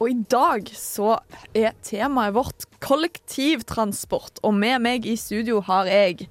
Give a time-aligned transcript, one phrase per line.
[0.00, 1.18] Og i dag så
[1.52, 4.40] er temaet vårt kollektivtransport.
[4.40, 6.30] Og med meg i studio har jeg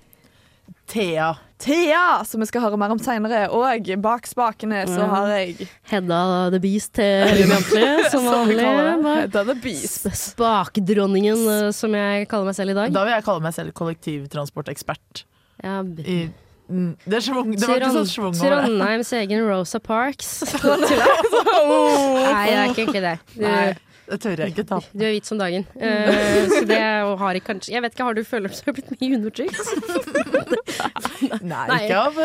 [0.89, 1.35] Thea.
[1.62, 3.43] Thea, som vi skal høre mer om seinere.
[3.53, 8.66] Og bak spakene så har jeg Hedda the Beast til Jentlig, som vanlig.
[9.05, 10.09] Hedda the Beast.
[10.17, 12.95] Spakdronningen, eh, som jeg kaller meg selv i dag.
[12.95, 15.26] Da vil jeg kalle meg selv kollektivtransportekspert.
[15.62, 16.23] Ja, I,
[16.69, 18.61] mm, det, er svung, det var ikke sånn svung over det.
[18.65, 20.31] Trondheims egen Rosa Parks.
[20.63, 23.15] Nei, det er ikke det.
[23.35, 23.73] Du, Nei,
[24.09, 24.80] det tør jeg ikke ta.
[24.91, 25.66] du er hvit som dagen.
[25.76, 28.91] Uh, så det har jeg kanskje Jeg vet ikke, har du følelser du har blitt
[29.01, 29.57] mye undertrykt?
[31.20, 31.79] Nei, Nei.
[31.84, 32.18] ikke av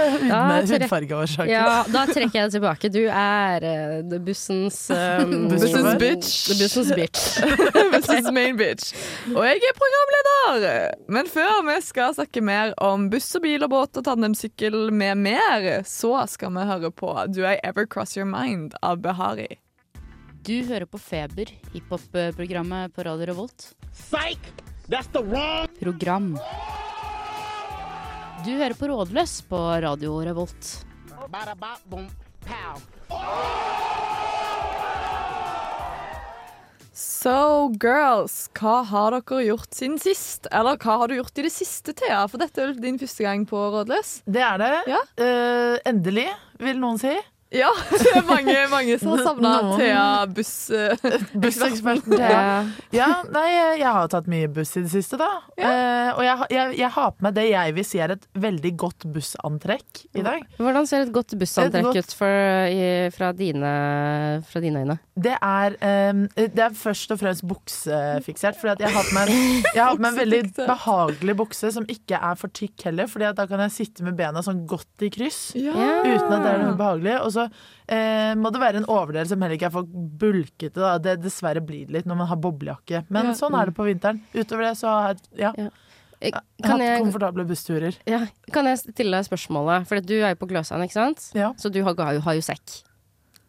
[0.71, 1.51] hudfargeårsaker.
[1.51, 2.91] Ja, da trekker jeg det tilbake.
[2.95, 6.31] Du er uh, the bussens um, Bussens bitch.
[6.49, 7.25] The bussens bitch.
[7.95, 8.93] bussens main bitch.
[9.35, 10.95] Og jeg er programleder.
[11.13, 15.21] Men før vi skal snakke mer om buss og bil og båt og tandemsykkel med
[15.27, 19.64] mer, så skal vi høre på Do I Ever Cross Your Mind av Behari.
[20.45, 23.71] Du hører på Feber, hiphop-programmet på Radio Revolt.
[23.97, 24.51] Psych!
[24.93, 25.23] That's the
[25.79, 26.35] Program.
[28.45, 30.85] Du hører på Rådløs på Radio Revolt.
[36.93, 40.51] So girls, hva har dere gjort siden sist?
[40.53, 42.27] Eller hva har du gjort i det siste, Thea?
[42.29, 44.19] For dette er din første gang på Rådløs?
[44.29, 44.75] Det er det.
[44.93, 45.07] Ja.
[45.17, 46.29] Uh, endelig,
[46.61, 47.17] vil noen si.
[47.55, 49.53] Ja, det mange, mange som har savna.
[49.79, 50.71] Thea buss...
[50.75, 50.97] eh,
[51.45, 52.41] Busseksperten Thea.
[52.95, 53.47] Ja, nei,
[53.81, 55.29] jeg har tatt mye buss i det siste, da.
[55.57, 58.73] Eh, og jeg, jeg, jeg har på meg det jeg vil si er et veldig
[58.85, 60.43] godt bussantrekk i dag.
[60.59, 63.73] Hvordan ser et godt bussantrekk Et godt- ut for, i, fra, dine,
[64.51, 64.99] fra dine øyne?
[65.15, 65.77] Det er,
[66.11, 68.59] um, det er først og fremst buksefiksert.
[68.59, 69.31] Fordi jeg har på meg,
[69.79, 70.41] en veldig
[70.73, 73.07] behagelig bukse som ikke er for tykk heller.
[73.11, 75.53] Fordi da kan jeg sitte med bena sånn godt i kryss.
[75.59, 75.75] Ja.
[75.75, 77.15] Uten at det er noe behagelig.
[77.23, 77.44] Og så
[77.89, 80.75] eh, må det være en overdel som heller ikke er for bulkete.
[80.79, 80.99] Da.
[80.99, 83.05] Det dessverre blir det litt når man har boblejakke.
[83.11, 83.33] Men Ja.
[83.39, 84.21] sånn er det på vinteren.
[84.35, 86.33] Utover det så har jeg, ja, Eh, jeg
[86.65, 87.97] hatt jeg, komfortable bussturer.
[88.07, 89.87] ja, kan jeg stille deg spørsmålet?
[89.87, 91.31] For du er jo på Gløshaugen, ikke sant?
[91.35, 91.53] Ja.
[91.59, 92.83] Så du har, har, jo- har jo sekk.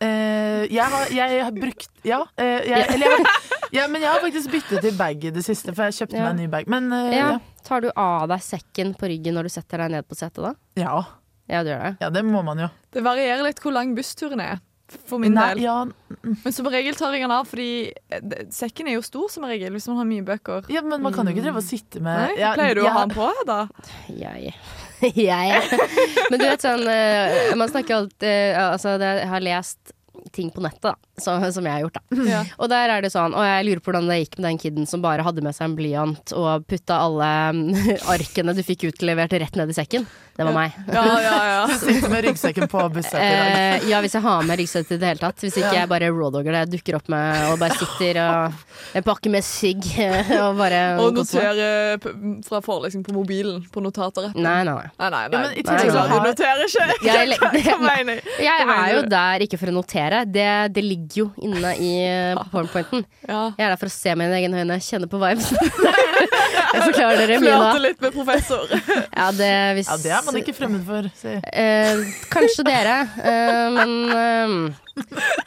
[0.04, 2.18] Uh, jeg, har, jeg har brukt Ja.
[2.38, 5.44] Uh, jeg, eller jeg, har- ja, men jeg har faktisk byttet til bag i det
[5.46, 6.24] siste, for jeg kjøpte Ja.
[6.26, 6.68] meg en ny bag.
[6.68, 7.30] Men uh, Ja.
[7.32, 7.40] ja.
[7.64, 10.54] Tar du av deg sekken på ryggen når du setter deg ned på setet da?
[10.76, 11.06] Ja.
[11.48, 11.92] Ja, det gjør det.
[12.02, 12.70] ja, det må man jo.
[12.96, 14.64] Det varierer litt hvor lang bussturen er.
[15.10, 15.64] For min Nei, del.
[15.64, 15.80] ja,
[16.22, 19.74] Men som regel tar jeg den av, fordi eh, sekken er jo stor som regel
[19.74, 20.68] hvis man har mye bøker.
[20.70, 22.92] ja, men man kan jo ikke drive og sitte med Nei, ja, Pleier du ja.
[22.92, 23.58] å ha den på, da?
[24.14, 24.54] Jeg
[25.26, 25.80] Jeg
[26.30, 29.92] Men du vet sånn eh, Man snakker alltid eh, Altså, jeg har lest
[30.38, 30.94] ting på nettet, da.
[31.18, 32.24] Så, som jeg har gjort, da.
[32.36, 32.42] Ja.
[32.60, 34.88] Og der er det sånn Og jeg lurer på hvordan det gikk med den kiden
[34.90, 37.30] som bare hadde med seg en blyant og putta alle
[38.16, 40.06] arkene du fikk utlevert, rett ned i sekken.
[40.36, 40.74] Det var meg.
[40.92, 41.60] Ja, ja, ja.
[41.80, 43.54] Sitte med ryggsekken på busset i dag.
[43.56, 45.40] Eh, ja, hvis jeg har med ryggsekk i det hele tatt.
[45.40, 45.78] Hvis ikke Ja.
[45.86, 49.88] jeg bare rawdogger det, dukker opp med og bare sitter og en pakke med sigg
[50.42, 51.62] og bare Og koser meg.
[51.62, 54.44] notere p- fra forelesning på mobilen på notatorappen.
[54.44, 54.90] Nei, nei, nei.
[55.00, 55.40] Nei, nei, Ja, nei.
[55.40, 56.90] men i tillegg så du noterer ikke.
[57.06, 58.20] Jeg jeg?
[58.44, 60.26] Jeg er jo der ikke for å notere.
[60.28, 63.06] Det, det ligger jo inne i eh, powerpointen.
[63.26, 63.48] Ja.
[63.58, 65.48] Jeg er der for å se med mine egne øyne, kjenne på vibes.
[66.76, 67.72] jeg forklarer dere mye da.
[67.82, 68.70] litt med professor.
[69.16, 69.50] Ja, det,
[69.80, 71.08] hvis, Ja, det er man ikke fremmed for.
[71.18, 71.34] Si.
[71.34, 74.56] Eh, kanskje dere, eh, men eh,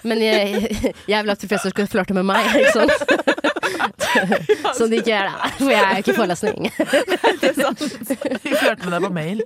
[0.05, 0.73] Men jeg,
[1.09, 3.98] jeg vil at professor skal flørte med meg, ikke sant?
[4.79, 5.51] Sånn de ikke gjør det.
[5.59, 6.69] For jeg er jo ikke forelesning.
[7.39, 9.43] De flørter med deg på mail.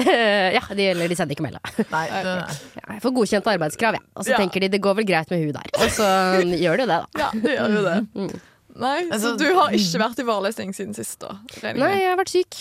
[0.00, 1.56] Eh, ja, de, eller de sender ikke mail
[1.90, 2.34] Nei, det,
[2.78, 4.04] Ja, jeg får godkjent arbeidskrav, jeg.
[4.16, 4.38] Og så Ja.
[4.42, 5.70] tenker de det går vel greit med hun der.
[5.80, 6.06] Og så
[6.44, 7.00] gjør de jo det, da.
[7.18, 7.96] Ja, det gjør jo det.
[8.14, 8.30] Mm.
[8.80, 11.34] Nei, Så Altså, du har ikke vært i forelesning siden sist, da?
[11.62, 12.60] regner Nei, jeg har vært syk.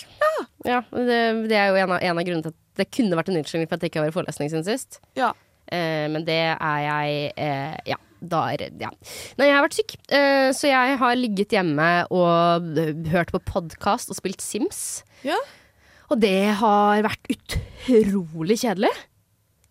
[0.66, 1.20] Ja, det,
[1.52, 3.70] det er jo en av, en av grunnene til at det kunne vært en unnskyldning
[3.70, 5.00] for at jeg ikke har vært i forelesning siden sist.
[5.20, 5.32] Ja.
[5.70, 8.00] Eh, men det er jeg eh, Ja.
[8.20, 8.90] Da er ja.
[9.40, 12.80] Nei, jeg har vært syk, eh, så jeg har ligget hjemme og
[13.14, 15.04] hørt på podkast og spilt Sims.
[15.24, 15.38] Ja.
[16.10, 18.92] Og det har vært utrolig kjedelig.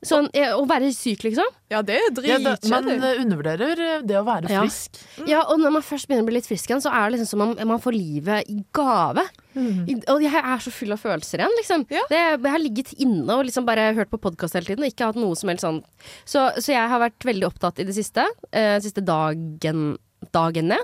[0.06, 1.46] Sånn, eh, Å være syk, liksom.
[1.72, 2.36] Ja, det er ja,
[2.70, 4.60] man eh, undervurderer eh, det å være Ja.
[4.62, 5.00] frisk.
[5.26, 7.26] Ja, og når man først begynner å bli litt frisk igjen, så er det liksom
[7.32, 9.24] som om man får livet i gave.
[9.58, 11.86] I, og jeg er så full av følelser igjen, liksom.
[11.90, 12.04] Ja.
[12.12, 15.08] Det, jeg har ligget inne og liksom bare hørt på podkast hele tiden og ikke
[15.10, 15.80] hatt noe som helst sånn.
[16.22, 18.22] Så, så jeg har vært veldig opptatt i det siste,
[18.52, 19.96] eh, siste dagen,
[20.30, 20.78] dagene,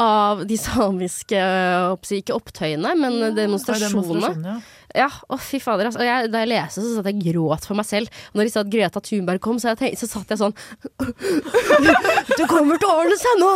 [0.00, 4.00] av de samiske øh, Ikke opptøyene, men Ja, demonstrasjonene.
[4.00, 4.60] demonstrasjonene, ja.
[4.96, 5.90] Ja, å fy fader.
[5.90, 6.02] Altså.
[6.04, 8.10] Jeg, da jeg leste, så satt jeg gråt for meg selv.
[8.32, 10.54] Og når de sa at Greta Thunberg kom, så, tenkte, så satt jeg sånn
[12.38, 13.50] Du kommer til å ordne seg nå!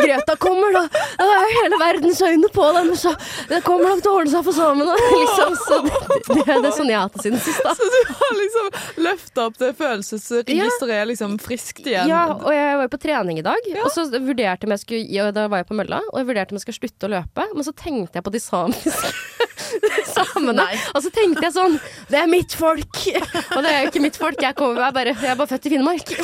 [0.00, 0.84] Greta kommer, da.
[1.20, 2.92] Da er hele verdens øyne på dem.
[2.98, 3.14] Så
[3.50, 4.90] det kommer nok til å ordne seg for sammen.
[5.24, 5.56] Liksom.
[5.64, 5.94] Så det,
[6.30, 7.74] det, det er sånn jeg har hatt det siden sist, da.
[7.78, 11.06] Så du har liksom løfta opp det følelsesregisteret ja.
[11.08, 12.10] liksom friskt igjen.
[12.10, 15.02] Ja, og jeg var jo på trening i dag, og så vurderte om jeg skulle
[15.14, 17.46] ja, Da var jeg på mølla, og jeg vurderte om jeg skulle slutte å løpe,
[17.54, 19.12] men så tenkte jeg på de samiske
[20.14, 20.63] samene.
[20.94, 21.76] Og så tenkte jeg sånn
[22.10, 23.00] Det er mitt folk!
[23.56, 25.52] Og det er jo ikke mitt folk, jeg, kommer, jeg, er, bare, jeg er bare
[25.52, 26.14] født i Finnmark.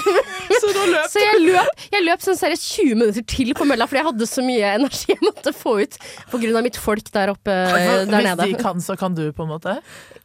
[0.61, 0.73] Så
[1.15, 4.31] Så jeg løp, jeg løp sånn seriøst 20 minutter til på mølla, fordi jeg hadde
[4.31, 6.01] så mye energi jeg måtte få ut
[6.31, 8.47] av mitt folk der oppe For der Hvis nede.
[8.47, 9.79] de kan, så kan du, på en måte.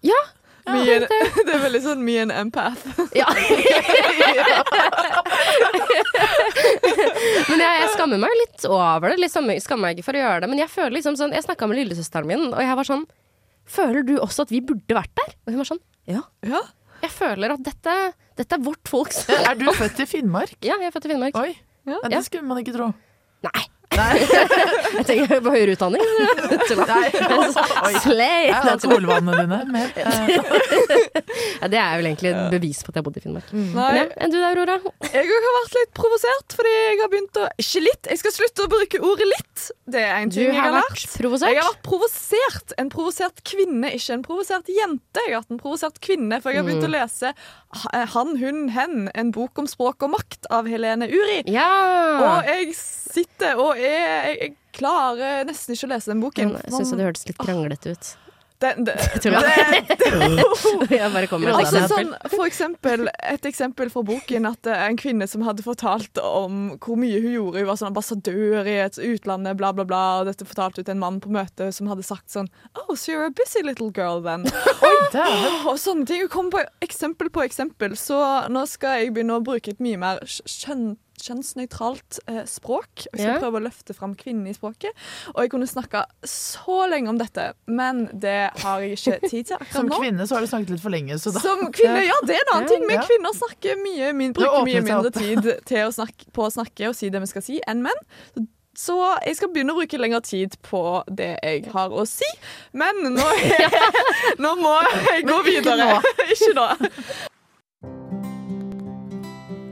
[0.05, 0.19] Ja.
[0.65, 1.05] Me and,
[1.45, 2.81] det er veldig sånn me and empath.
[3.13, 3.27] ja.
[7.49, 9.19] Men jeg, jeg skammer meg litt over det.
[9.21, 10.49] Liksom, jeg skammer meg ikke for å gjøre det.
[10.51, 13.05] Men jeg føler liksom sånn Jeg snakka med lillesøsteren min, og jeg var sånn
[13.65, 15.35] Føler du også at vi burde vært der?
[15.45, 16.21] Og hun var sånn Ja.
[16.45, 16.61] Ja.
[17.01, 17.93] Jeg føler at dette,
[18.39, 20.55] dette er vårt folks Er du født i Finnmark?
[20.65, 21.37] Ja, jeg er født i Finnmark.
[21.41, 21.51] Oi,
[21.89, 22.91] ja, det skulle man ikke tro.
[23.45, 23.65] Nei.
[24.95, 26.01] jeg tenker på høyere utdanning.
[28.03, 28.47] Slay!
[28.49, 29.57] Ja, alkoholvanene dine.
[29.95, 30.01] Eh,
[31.61, 33.47] Ja, det er vel egentlig et bevis på at jeg bodde i Finnmark.
[33.55, 34.75] Nei, Men ja, enn du da, Aurora?
[35.07, 38.65] jeg har vært litt provosert, fordi jeg har begynt å Ikke litt, jeg skal slutte
[38.65, 39.57] å bruke ordet litt.
[39.95, 41.15] Det er en ting jeg har har vært lært.
[41.21, 41.49] provosert.
[41.53, 42.67] Jeg har vært provosert.
[42.81, 45.19] En provosert kvinne, ikke en provosert jente.
[45.25, 46.69] Jeg har vært en provosert kvinne, for jeg har Mm.
[46.71, 47.27] begynt å lese
[48.15, 51.41] Han, hun, hen, en bok om språk og makt av Helene Uri.
[51.51, 51.67] Ja!
[52.23, 52.71] Og jeg
[53.15, 56.55] sitter og er jeg, jeg klarer nesten ikke å lese den boken.
[56.61, 58.13] Jeg syns det hørtes litt kranglete ut.
[58.59, 59.31] Den, det, det,
[61.29, 65.43] kommer Altså, sånn, for eksempel, et eksempel fra boken at det er en kvinne som
[65.43, 67.59] hadde fortalt om hvor mye hun gjorde.
[67.59, 70.03] Hun var sånn ambassadør i et utlandet, bla, bla, bla.
[70.21, 72.47] Og dette fortalte til en mann på møte som hadde sagt sånn
[72.79, 74.47] Oh, so you're a busy little girl then.
[74.87, 76.23] Åh, og sånne ting.
[76.23, 77.99] Hun kom på eksempel på eksempel.
[77.99, 83.05] Så nå skal jeg begynne å bruke et mye mer kjønn kjønnsnøytralt eh, språk.
[83.11, 83.39] Vi skal Ja.
[83.41, 84.93] prøve å løfte fram kvinnen i språket.
[85.33, 89.57] Og jeg kunne snakka så lenge om dette, men det har jeg ikke tid til
[89.57, 89.93] akkurat nå.
[89.95, 92.35] Som kvinne så har du snakket litt for lenge, så da Som kvinne, ja, det
[92.37, 92.87] er en annen ting.
[92.87, 96.89] Men kvinner snakker mye, min, bruker mye mindre tid til å snakke, på å snakke
[96.89, 98.05] og si det vi skal si, enn menn.
[98.75, 102.27] Så jeg skal begynne å bruke lengre tid på det jeg har å si.
[102.73, 103.23] Men nå,
[104.43, 104.75] nå må
[105.13, 106.01] jeg gå videre.
[106.35, 106.67] Ikke nå.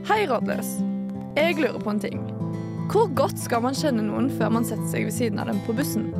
[0.08, 0.93] Hei, rådløs.
[1.34, 2.20] Jeg lurer på en ting.
[2.92, 5.74] Hvor godt skal man kjenne noen før man setter seg ved siden av dem på
[5.76, 6.10] bussen?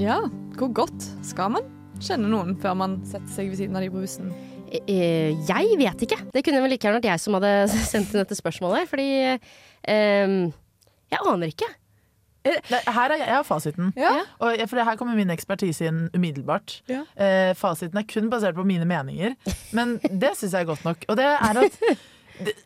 [0.00, 0.22] Ja,
[0.58, 1.66] hvor godt skal man
[2.02, 4.32] kjenne noen før man setter seg ved siden av dem på bussen?
[4.72, 6.18] Eh, Jeg vet ikke.
[6.32, 7.52] Det kunne vel like gjerne vært jeg som hadde
[7.92, 8.88] sendt inn dette spørsmålet.
[8.90, 10.36] Fordi eh,
[11.12, 11.68] jeg aner ikke.
[12.44, 13.92] Nei, Her er jeg, jeg har fasiten.
[13.98, 14.14] Ja.
[14.42, 16.80] Og for her kommer min ekspertise inn umiddelbart.
[16.90, 17.04] Ja.
[17.14, 19.36] Eh, fasiten er kun basert på mine meninger,
[19.76, 21.06] men det syns jeg er godt nok.
[21.08, 21.78] Og det er at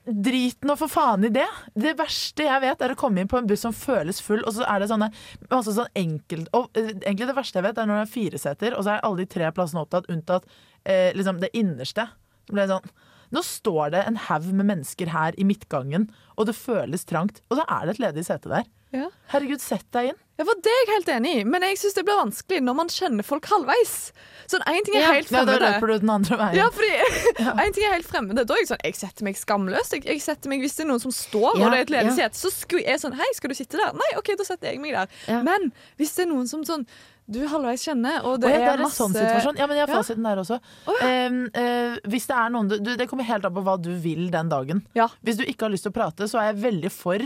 [0.06, 1.46] Drit nå for faen i det.
[1.74, 4.54] Det verste jeg vet, er å komme inn på en buss som føles full, og
[4.56, 5.08] så er det sånne
[5.50, 8.40] masse sånn enkelt Og eh, egentlig det verste jeg vet, er når det er fire
[8.40, 10.46] seter, og så er alle de tre plassene opptatt, unntatt
[10.86, 12.06] eh, liksom det innerste.
[12.48, 12.94] Ble det sånn
[13.34, 16.04] Nå står det en haug med mennesker her i midtgangen,
[16.38, 18.68] og det føles trangt, og så er det et ledig sete der.
[18.94, 19.08] Ja.
[19.32, 20.18] Herregud, sett deg inn.
[20.38, 22.74] Ja, for Det er jeg helt enig i, men jeg syns det blir vanskelig når
[22.76, 24.12] man kjenner folk halvveis.
[24.46, 25.12] Sånn, Én ting er Ja.
[25.16, 25.72] helt Ja, da fremmede.
[25.80, 26.54] løper du den andre veien.
[26.60, 26.92] Ja, fordi
[27.66, 28.44] En ting er helt fremmede.
[28.46, 29.92] Da er jeg sånn, jeg setter meg skamløst.
[29.96, 31.90] Jeg, jeg setter meg, Hvis det er noen som står, Ja, og det er et
[31.96, 32.28] ledig ja.
[32.28, 33.92] sete, så skulle jeg sånn Hei, skal du sitte der?
[33.96, 35.08] Nei, OK, da setter jeg meg der.
[35.26, 35.42] Ja.
[35.42, 36.86] Men hvis det er noen som sånn
[37.28, 39.56] du halvveis kjenner, og det, det ja, det er masse sånn situasjon.
[39.58, 39.98] Ja, men jeg har Ja.
[39.98, 40.60] fasiten der også.
[40.86, 41.26] Oh, ja.
[41.26, 44.28] um, uh, hvis det er noen du, Det kommer helt an på hva du vil
[44.30, 44.84] den dagen.
[44.94, 45.08] Ja.
[45.24, 47.18] Hvis du ikke har lyst til å prate, så er jeg veldig for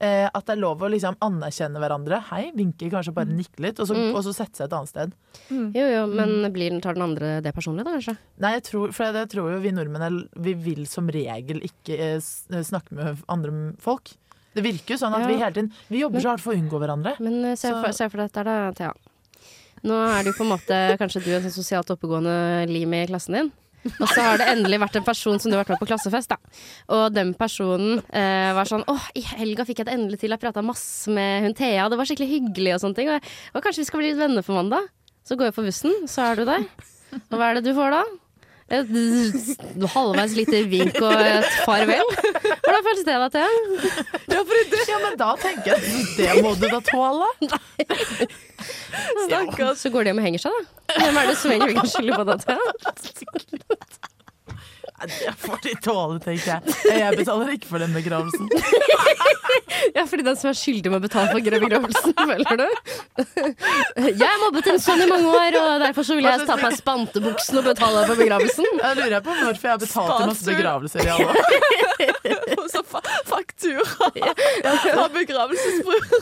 [0.00, 2.20] eh, at det er lov å liksom anerkjenne hverandre.
[2.30, 4.14] Hei, vinke, kanskje bare nikke litt, og så, Mm.
[4.14, 5.12] og så sette seg et annet sted.
[5.50, 8.16] Jo, jo, men blir den, tar den andre det personlig, da, kanskje?
[8.38, 11.98] Nei, jeg tror, for jeg tror jo vi nordmenn er, vi vil som regel ikke
[11.98, 12.20] eh,
[12.62, 14.12] snakke med andre folk.
[14.56, 15.26] Det virker jo sånn at Ja.
[15.28, 17.18] vi hele tiden Vi jobber så hardt for å unngå hverandre.
[17.20, 18.92] Men eh, se for, se for deg dette, da, Thea.
[19.84, 23.34] Nå er jo på en måte kanskje du en sånn sosialt oppegående lim i klassen
[23.36, 23.52] din.
[24.00, 26.32] Og så har det endelig vært en person som du har vært med på klassefest,
[26.32, 26.58] da.
[26.96, 30.34] Og den personen eh, var sånn Åh, i helga fikk jeg det endelig til.
[30.34, 33.10] Jeg prata masse med hun Thea, det var skikkelig hyggelig og sånne ting.
[33.14, 34.90] Og, og kanskje vi skal bli litt venner på mandag?
[35.26, 36.68] Så går jeg på bussen, så er du der.
[37.16, 38.04] Og hva er det du får da?
[38.66, 38.88] Et
[39.92, 42.08] halvveis lite vink og et farvel.
[42.16, 43.50] Hvordan føles det da, Thea?
[44.32, 44.40] Ja,
[44.90, 47.28] ja, men da tenker jeg det må du da tåle.
[49.26, 49.84] Stakkars.
[49.84, 50.98] Så går de hjem og henger seg, da.
[50.98, 54.10] Hvem er det som egentlig kan skylde på det, Thea?
[55.06, 56.76] Det får de tåle, tenker jeg.
[57.02, 58.48] Jeg betaler ikke for den begravelsen.
[59.94, 62.68] Ja, fordi den som er skyldig med å betale for begravelsen, føler du?
[64.06, 66.66] Jeg har mobbet en sånn i mange år, og derfor så vil jeg ta på
[66.66, 68.68] meg spantebuksen og betale for begravelsen.
[68.82, 71.36] Jeg lurer på hvorfor jeg har betalt til masse begravelser i alle år.
[72.56, 74.10] Og så fa faktura
[75.04, 76.20] av begravelsesbrura.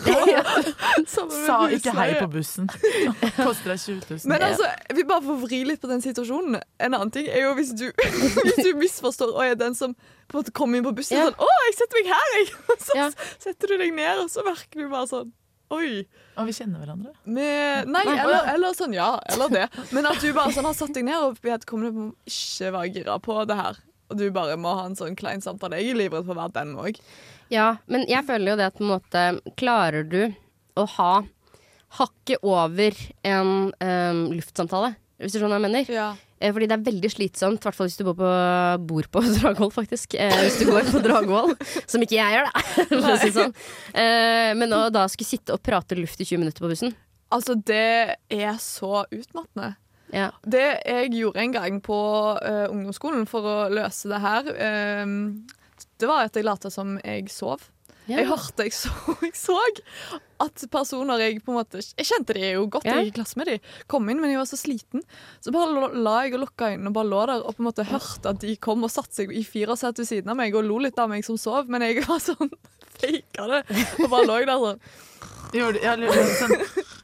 [1.46, 2.68] Sa ikke hei på bussen.
[3.36, 4.24] Koster deg 20 000.
[4.32, 6.58] Men altså, vi bare får vri litt på den situasjonen.
[6.80, 7.86] En annen ting er jo hvis du,
[8.44, 11.28] hvis du misforstår og er den som på en måte kommer inn på bussen Ja.
[11.30, 13.08] sånn 'Å, jeg setter meg her, jeg!' Og så Ja.
[13.38, 15.32] setter du deg ned, og så merker du bare sånn
[15.72, 16.04] Oi.
[16.36, 17.14] Og vi kjenner hverandre.
[17.24, 19.18] Med, nei, eller, eller sånn, ja.
[19.32, 19.62] Eller det.
[19.96, 23.38] Men at du bare sånn har satt deg ned, og vedkommende ikke være gira på
[23.48, 23.80] det her.
[24.12, 25.80] Og du bare må ha en sånn klein samtale.
[25.80, 27.00] Jeg er livredd for å være den òg.
[27.50, 29.24] Ja, men jeg føler jo det at på en måte
[29.56, 30.20] Klarer du
[30.78, 31.12] å ha
[32.00, 34.94] hakket over en um, luftsamtale?
[35.22, 35.92] Hvis du skjønner hva jeg mener?
[35.94, 36.08] Ja.
[36.44, 38.32] Eh, Fordi det er veldig slitsomt, i hvert fall hvis du bor på,
[38.88, 40.16] bor på Dragvoll, faktisk.
[40.18, 41.54] Eh, hvis du går på Dragvoll,
[41.86, 43.14] som ikke jeg gjør, da.
[43.38, 43.54] Sånn.
[43.94, 46.94] Eh, men å da skulle sitte og prate luft i 20 minutter på bussen
[47.34, 49.72] Altså, det er så utmattende.
[50.14, 50.28] ja.
[50.46, 51.96] Det jeg gjorde en gang på
[52.36, 55.14] uh, ungdomsskolen for å løse det her, eh,
[55.98, 57.64] det var at jeg lot som jeg sov.
[58.04, 58.20] Ja.
[58.20, 58.92] Jeg hørte, jeg så,
[59.24, 59.56] jeg så
[60.44, 63.40] at personer jeg på en måte Jeg kjente de jo godt, jeg gikk i klasse
[63.40, 63.56] med de.
[63.90, 65.04] Kom inn, men jeg var så sliten.
[65.44, 67.88] Så bare la jeg og lukka øynene og bare lå der og på en måte
[67.88, 70.78] hørte at de kom og satte seg i firerset ved siden av meg og lo
[70.84, 72.52] litt av meg som sov, men jeg var sånn
[73.00, 73.62] faka det
[74.04, 74.86] og bare lå der sånn.
[75.54, 76.54] Gjorde, jeg, jeg, sånn,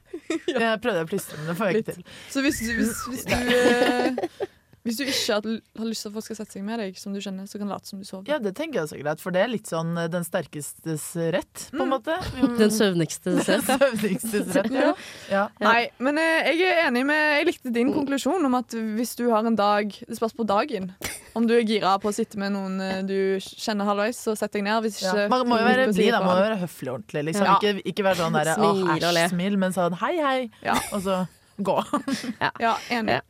[0.62, 2.09] jeg prøvde å plystre, men det får jeg ikke til.
[2.32, 4.49] Så hvis, hvis, hvis du eh,
[4.87, 5.46] Hvis du ikke har,
[5.84, 7.72] lyst til at folk skal sette seg med deg, som du kjenner, så kan du
[7.75, 8.25] late som du sover.
[8.30, 11.04] Ja, det tenker jeg også er greit, for det er litt sånn eh, den sterkestes
[11.37, 12.16] rett, på en måte.
[12.60, 13.68] Den søvnigste selv.
[13.68, 14.72] Søvnigstes rett.
[14.72, 14.92] Ja.
[15.28, 15.42] Ja.
[15.60, 19.26] Nei, men eh, jeg er enig med Jeg likte din konklusjon om at hvis du
[19.30, 20.90] har en dag Det spørs på dagen.
[21.37, 24.56] Om du er gira på å sitte med noen eh, du kjenner halvveis, så sett
[24.56, 24.80] deg ned.
[24.87, 25.26] Hvis Ja.
[25.30, 26.22] Man må jo være blid, da.
[26.25, 27.26] Man må jo være høflig og ordentlig.
[27.30, 27.46] Liksom.
[27.46, 27.58] Ja.
[27.60, 30.78] Ikke, ikke være sånn derre Smil æsj, smil, men sånn hei, hei, Ja.
[30.90, 31.20] og så
[31.60, 31.76] gå.
[32.64, 33.20] Ja, enig.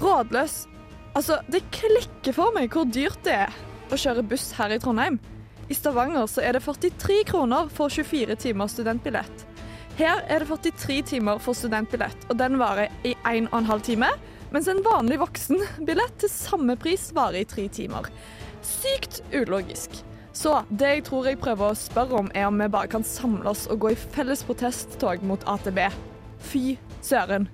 [0.00, 0.64] Rådløs.
[1.14, 3.54] Altså, det klikker for meg hvor dyrt det er
[3.90, 5.18] å kjøre buss her i Trondheim.
[5.70, 9.46] I Stavanger så er det 43 kroner for 24 timer studentbillett.
[9.98, 14.10] Her er det 43 timer for studentbillett, og den varer i 1 12 time.
[14.50, 18.08] Mens en vanlig voksenbillett til samme pris varer i tre timer.
[18.66, 20.00] Sykt ulogisk.
[20.32, 23.50] Så det jeg tror jeg prøver å spørre om, er om vi bare kan samle
[23.50, 25.84] oss og gå i felles protesttog mot AtB.
[26.50, 27.50] Fy søren.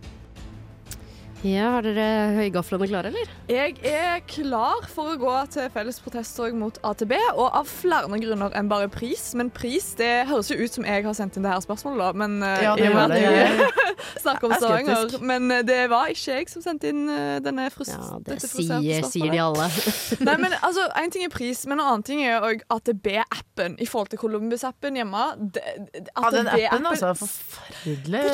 [1.45, 2.05] Ja, har dere
[2.39, 3.29] høygaflene klare, eller?
[3.53, 8.55] Jeg er klar for å gå til felles protesttog mot AtB, og av flere grunner
[8.57, 9.29] enn bare pris.
[9.39, 12.09] Men pris det høres jo ut som jeg har sendt inn det her spørsmålet, da.
[12.25, 13.21] Men eh, Ja, det at det.
[13.21, 13.69] jeg
[14.25, 15.29] snakker om Jeg er Stavanger.
[15.31, 18.51] Men eh, det var ikke jeg som sendte inn eh, denne frust Ja, det dette
[18.51, 19.69] sier, sier de alle.
[20.27, 23.87] Nei, men altså, En ting er pris, men en annen ting er òg AtB-appen i
[23.87, 25.29] forhold til Columbus-appen hjemme.
[25.53, 25.63] Det-
[25.93, 27.15] det- Ja, den appen, AtB-appen altså.
[27.23, 28.27] Forferdelig.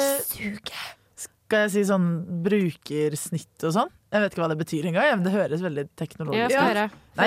[1.52, 2.04] Skal jeg si sånn
[2.46, 3.90] brukersnitt og sånn?
[4.12, 6.62] Jeg vet ikke hva det betyr engang, ja, men det høres veldig Ja, teknologisk skal
[6.62, 6.76] ut.
[6.76, 6.90] høre.
[7.12, 7.26] Nei,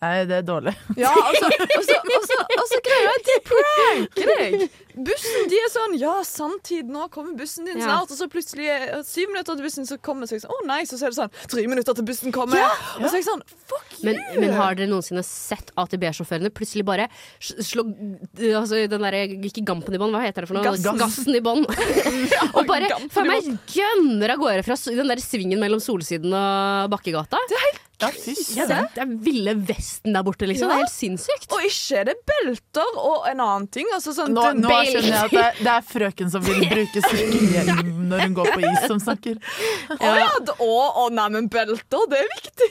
[0.00, 0.72] Nei, det er dårlig.
[0.96, 4.70] Ja, altså, og så- og så- og greier jeg at de pranker deg.
[5.00, 7.86] Bussen de er sånn Ja, sanntid, nå kommer bussen din Ja.
[7.86, 8.10] snart.
[8.10, 10.82] Og så plutselig, eh, syv minutter til bussen så kommer så jeg sånn, Å nei,
[10.84, 12.58] så er det sånn Tre minutter til bussen kommer.
[12.98, 14.04] Og så er jeg sånn Fuck you!
[14.12, 17.08] Men, men har dere noensinne sett AtB-sjåførene plutselig bare
[17.40, 17.82] slå
[18.38, 20.64] altså, den derre Ikke gampen i bånn, hva heter det for noe?
[20.64, 20.82] Gass.
[20.82, 21.64] Gassen i bånn.
[22.54, 27.36] og bare for meg gønner av gårde fra den der svingen mellom Solsiden av Bakkegata.
[28.00, 30.70] Ja, fy Ja, det, er, det er ville Vesten der borte, liksom.
[30.70, 31.50] Det er helt sinnssykt.
[31.52, 33.90] Og ikke er det belter og en annen ting.
[33.92, 37.02] Altså sånn Nå, nå skjønner jeg at det er, det er frøken som vil bruke
[37.04, 39.36] sykkelhjelm når hun går på is, som snakker.
[39.98, 40.72] Å ja, d- å,
[41.04, 42.70] å nei, men belter, det er viktig.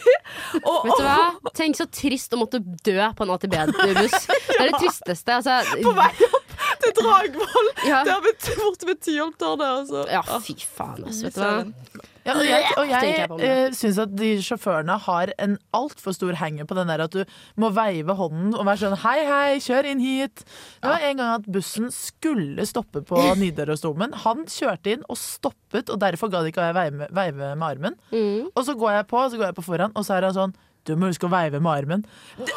[0.63, 1.53] Og, Vet du hva?
[1.61, 4.17] Tenk så trist å måtte dø på en AtB-buss.
[4.49, 5.37] Det er det tristeste.
[5.37, 7.69] Altså, på vei opp til Dragvoll.
[7.85, 8.01] Ja.
[8.07, 10.07] Det har blitt borte ved det Altså.
[10.09, 11.29] ja, fy faen, altså.
[11.29, 12.07] Vet du hva?
[12.29, 16.67] Ja, og jeg, og jeg eh, syns at de sjåførene har en altfor stor hanger
[16.69, 17.23] på den der at du
[17.59, 20.45] må veive hånden og være sånn hei, hei, kjør inn hit.
[20.79, 24.15] Det var en gang at bussen skulle stoppe på Nidarosdomen.
[24.25, 27.99] Han kjørte inn og stoppet, og derfor ga det ikke jeg veive, veive med armen.
[28.13, 28.49] Mm.
[28.53, 30.37] Og så går jeg på, og så går jeg på foran, og så er han
[30.37, 30.57] sånn
[30.87, 32.05] du må huske å veive med armen.
[32.39, 32.53] Det,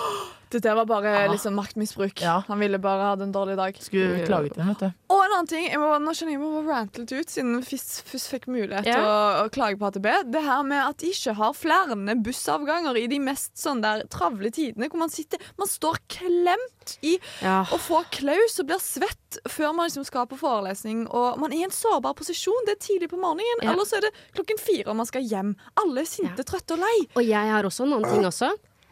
[0.52, 1.30] Dette var bare Ah.
[1.32, 2.20] liksom maktmisbruk.
[2.22, 2.42] Ja.
[2.48, 3.76] Han ville bare ha en dårlig dag.
[3.80, 4.92] Skulle klaget inn, vet du.
[5.12, 7.62] Og en annen ting, jeg må, nå skjønner jeg jeg må rante litt ut, siden
[7.62, 9.06] først først fikk mulighet til yeah.
[9.06, 10.08] å, å klage på AtB.
[10.32, 14.50] Det her med at de ikke har flere bussavganger i de mest sånn der travle
[14.50, 17.60] tidene, hvor man sitter Man står klemt i Ja.
[17.70, 21.06] og får klaus og blir svett før man liksom skal på forelesning.
[21.10, 22.66] Og man er i en sårbar posisjon.
[22.66, 23.72] Det er tidlig på morgenen, Ja.
[23.72, 25.54] eller så er det klokken fire og man skal hjem.
[25.76, 26.98] Alle er sinte, trøtte og lei.
[27.16, 28.50] Og jeg har også en annen ting også.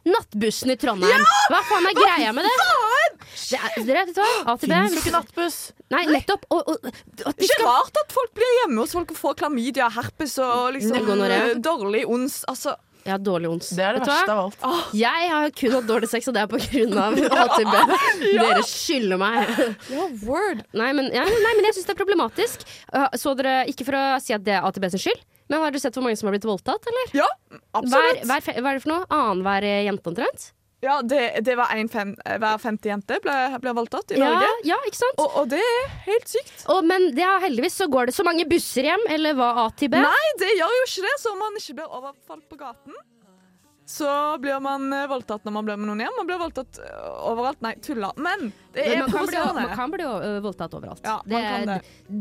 [0.09, 1.25] Nattbussen i Trondheim.
[1.53, 2.53] Hva faen er greia med det?
[3.51, 4.29] det er, dere, vet hva?
[4.55, 5.57] AtB Fins jo ikke nattbuss.
[5.93, 6.47] Nei, nettopp.
[6.55, 9.41] Og, og, at de Ikke skal rart at folk blir hjemme hos folk og får
[9.43, 12.41] klamydia, herpes og liksom eh, dårlig ons.
[12.51, 12.77] Altså,
[13.09, 13.71] Ja, dårlig ons.
[13.77, 14.95] Det er det Vet verste av alt.
[14.97, 17.77] Jeg har kun hatt dårlig sex, og det er på grunn av AtB.
[18.25, 19.53] Dere skylder meg.
[19.93, 20.65] ja, word.
[20.77, 22.65] Nei, men, ja, nei, men jeg syns det er problematisk.
[22.93, 25.75] Uh, Så dere, Ikke for å si at det er AtB sin skyld, men har
[25.75, 27.13] du sett hvor mange som har blitt voldtatt, eller?
[27.21, 27.27] Ja,
[27.75, 28.25] absolutt.
[28.31, 29.05] hver, fe- hva er det for noe?
[29.13, 30.49] Annenhver jente omtrent?
[30.81, 34.49] Ja, det, det var en fem, hver femte jente ble, ble voldtatt i Ja, Norge.
[34.65, 35.19] ja, ikke sant?
[35.21, 36.63] Og, og det er helt sykt.
[36.73, 39.69] Og, men det er heldigvis så går det så mange busser hjem, eller hva A
[39.77, 40.01] til B?
[40.01, 41.13] Nei, det gjør jo ikke det.
[41.21, 42.97] Så om man ikke blir overfalt på gaten,
[43.91, 46.15] så blir man eh, voldtatt når man blir med noen hjem.
[46.21, 47.59] Man blir voldtatt eh, overalt.
[47.65, 48.13] Nei, tulla.
[48.17, 49.65] Men det er man, kan bli, provoserende.
[49.67, 51.03] man kan bli uh, voldtatt overalt.
[51.03, 51.79] Ja, det er det,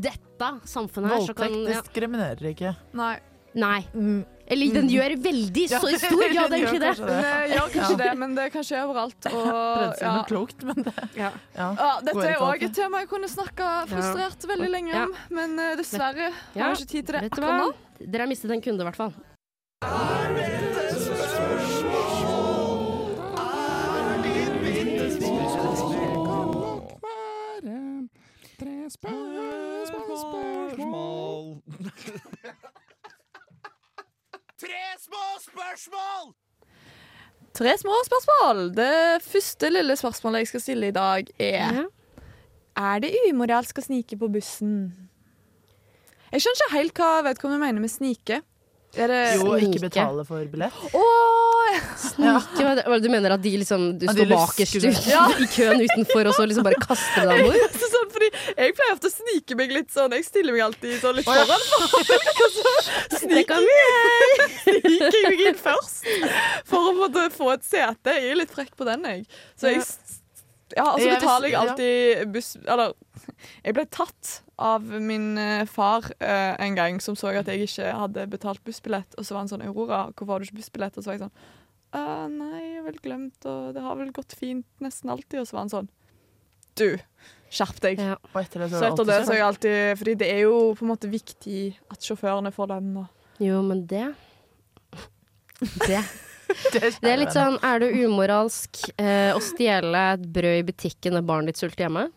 [0.10, 1.84] Dette samfunnet her så kan Voldtekt ja.
[1.84, 2.74] diskriminerer ikke.
[2.98, 3.14] Nei.
[3.60, 3.80] Nei.
[3.94, 4.20] Mm.
[4.50, 7.54] Eller den gjør veldig så i stor grad den gjør egentlig det.
[7.54, 9.30] gjør kanskje det, men det kan skje overalt.
[9.30, 10.14] Og, Prøvde å si ja.
[10.18, 11.32] noe klokt, men det Ja.
[11.54, 11.68] ja.
[11.70, 15.06] Ja, dette er òg et tema jeg kunne snakka frustrert veldig lenge Ja.
[15.06, 16.72] om, men eh, dessverre har Ja.
[16.72, 17.70] jeg ikke tid til det akkurat nå.
[18.00, 19.14] Dere har mistet en kunde, i hvert fall.
[34.60, 36.34] Tre små spørsmål.
[37.60, 38.64] Tre små spørsmål.
[38.76, 41.86] Det første lille spørsmålet jeg skal stille i dag, er Ja.
[42.80, 44.94] Er det umoralsk å snike på bussen?
[46.32, 48.42] Jeg skjønner ikke helt hva vedkommende mener med snike.
[48.96, 50.74] Er det Jo, ikke betale for billett.
[50.94, 56.26] Hva det- hva Du mener at de liksom Du Ja, står bakerst i køen utenfor,
[56.28, 57.52] og så liksom bare kaster deg om
[58.32, 61.66] jeg pleier ofte å snike meg litt sånn Jeg stiller meg alltid sånn litt foran
[61.74, 66.08] folk, og så sniker jeg meg inn først
[66.70, 68.16] for å måtte få et sete.
[68.20, 69.28] Jeg er litt frekk på den, jeg.
[69.60, 69.86] Så jeg
[70.78, 72.94] ja, og så Jeg betaler jeg alltid buss Eller
[73.64, 77.94] jeg ble tatt av min eh, far eh, en gang, som så at jeg ikke
[77.96, 79.16] hadde betalt bussbillett.
[79.16, 81.24] Og så var han sånn 'Aurora, hvorfor har du ikke bussbillett?' Og så var jeg
[81.24, 81.38] sånn
[81.96, 85.48] «Øh, 'Nei, jeg har vel glemt, og det har vel gått fint nesten alltid.' Og
[85.48, 85.90] så var han sånn
[86.76, 87.00] 'Du,
[87.50, 88.00] skjerp deg'.
[88.00, 88.16] Ja.
[88.34, 90.40] Og etter det så, Så er etter det så er jeg alltid Fordi det er
[90.46, 92.98] jo på en måte viktig at sjåførene får den.
[92.98, 93.08] Og.
[93.40, 94.14] Jo, men det
[95.88, 96.04] Det
[97.04, 101.26] det, er litt sånn, er det umoralsk eh, å stjele et brød i butikken når
[101.28, 102.08] barnet ditt sulter hjemme?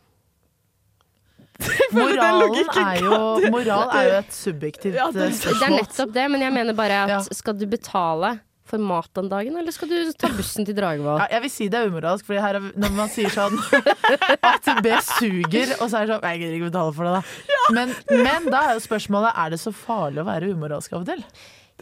[1.92, 3.18] Moralen er jo,
[3.52, 6.72] moral er jo et subjektivt Ja, det- eh, Det er nettopp det, men jeg mener
[6.74, 10.76] bare at skal du betale for mat den dagen, eller skal du ta bussen til
[10.78, 11.18] Dragvoll?
[11.18, 13.56] Ja, jeg vil si det er umoralsk, er, når man sier sånn
[14.52, 17.72] at B suger, og så er det sånn Jeg gidder ikke betale for det, da.
[17.74, 21.10] Men, men da er jo spørsmålet Er det så farlig å være umoralsk av og
[21.10, 21.26] til.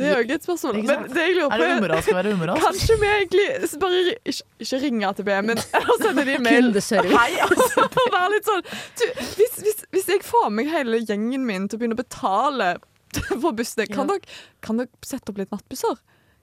[0.00, 0.76] Det er jo ikke et spørsmål.
[0.80, 2.66] Ikke Men det jeg lurer Er det umoralsk å være umoralsk?
[2.66, 5.62] Kanskje vi egentlig bare ikke, ikke ringer AtB, men
[6.00, 9.04] sender de mail Hei, altså, for å være litt sånn du,
[9.40, 12.70] hvis, hvis, hvis jeg får med hele gjengen min til å begynne å betale
[13.42, 14.16] for bussene, kan, Ja.
[14.16, 15.98] dere, kan dere sette opp litt nattbusser?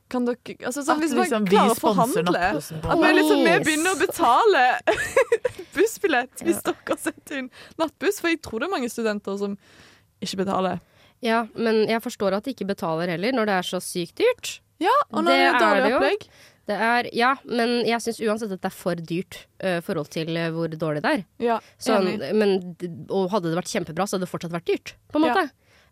[0.07, 2.69] Kan dere, altså sånn, hvis man liksom vi klarer å forhandle At
[3.01, 4.61] vi liksom, vi begynner å betale
[5.75, 8.21] bussbillett hvis dere setter inn nattbuss.
[8.23, 9.57] For jeg tror det er mange studenter som
[10.23, 10.79] ikke betaler.
[11.25, 14.57] Ja, men jeg forstår at de ikke betaler heller, når det er så sykt dyrt.
[14.81, 16.27] Ja, og når Det det er er dårlig det opplegg.
[16.67, 20.33] Det er, ja, men jeg syns uansett at det er for dyrt i forhold til
[20.35, 21.21] uh, hvor dårlig det er.
[21.39, 22.33] Ja, Sånn, enig.
[22.35, 22.57] men,
[23.07, 24.95] og hadde det vært kjempebra, så hadde det fortsatt vært dyrt.
[25.11, 25.47] På en Ja.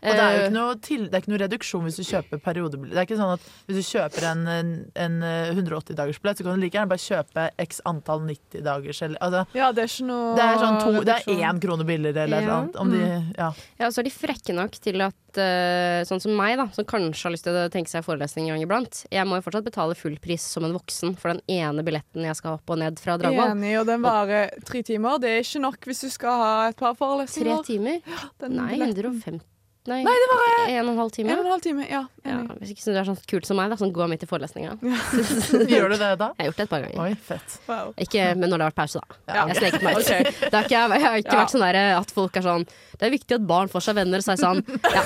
[0.05, 2.03] Og det er jo Eh, ikke noe, til, det er ikke noe reduksjon hvis du
[2.05, 2.93] kjøper periodebillett.
[2.93, 4.71] Det er ikke sånn at hvis du kjøper en, en,
[5.05, 5.15] en
[5.55, 9.85] 180-dagersbillett, så kan du like gjerne bare kjøpe x antall 90-dagers eller altså, Ja, det
[9.85, 12.47] er ikke noe Det er sånn to, det er én krone billigere eller Ja.
[12.47, 12.75] noe annet.
[12.85, 13.01] Om de,
[13.39, 13.49] ja.
[13.79, 16.85] Ja, og så er de frekke nok til at eh, sånn som meg, da, som
[16.87, 19.65] kanskje har lyst til å tenke seg forelesning en gang iblant, jeg må jo fortsatt
[19.67, 23.01] betale full pris som en voksen for den ene billetten jeg skal opp og ned
[23.01, 23.55] fra Dragvoll.
[23.55, 25.19] Enig, og den varer tre timer.
[25.23, 27.59] Det er ikke nok hvis du skal ha et par forelesninger.
[27.63, 28.23] Tre timer?
[28.43, 29.41] Den Nei, 150
[29.85, 31.29] Nei, Nei, det var eh, en og en halv time.
[31.29, 31.83] en og en halv time.
[31.89, 34.27] Ja, Ja, hvis ikke du er sånn kult som meg, da, som går midt i
[34.29, 34.71] forelesninga.
[35.69, 36.31] Gjør du det da?
[36.33, 37.01] Jeg har gjort det et par ganger.
[37.03, 37.57] Oi, fett.
[37.69, 37.91] Wow.
[38.01, 39.19] Ikke, men når det har vært pause, da.
[39.29, 40.09] Ja, Jeg sneket meg ut.
[40.49, 41.41] Det har ikke, jeg har ikke Ja.
[41.43, 44.21] vært sånn der at folk er sånn Det er viktig at barn får seg venner,
[44.23, 44.61] så er jeg sånn
[44.95, 45.03] Ja,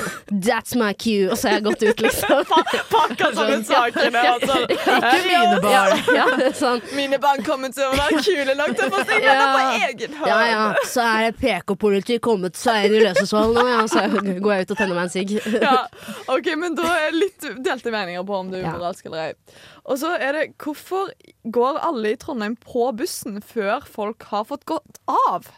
[0.47, 1.27] that's my cue.
[1.31, 2.43] Og så har jeg gått ut, liksom.
[2.93, 4.65] Pakka sammen sakene og sånn.
[4.69, 6.03] Ikke mine barn.
[6.15, 9.47] Ja, sånn Mine barn kommer til å være kule nok til å få si dette
[9.55, 10.29] på egen hånd.
[10.31, 13.83] Ja ja, så er det PK-politiet kommet seg inn i lesesalen nå, ja.
[13.89, 14.05] Så
[14.39, 15.33] går jeg ut og tenne meg en sigg.
[15.65, 15.87] Ja,
[16.31, 18.73] ok, men da er litt delte meninger på om det er Ja.
[18.75, 19.33] umoralsk eller ei.
[19.85, 21.11] Og så er det hvorfor
[21.49, 25.49] går alle i Trondheim på bussen før folk har fått gått av?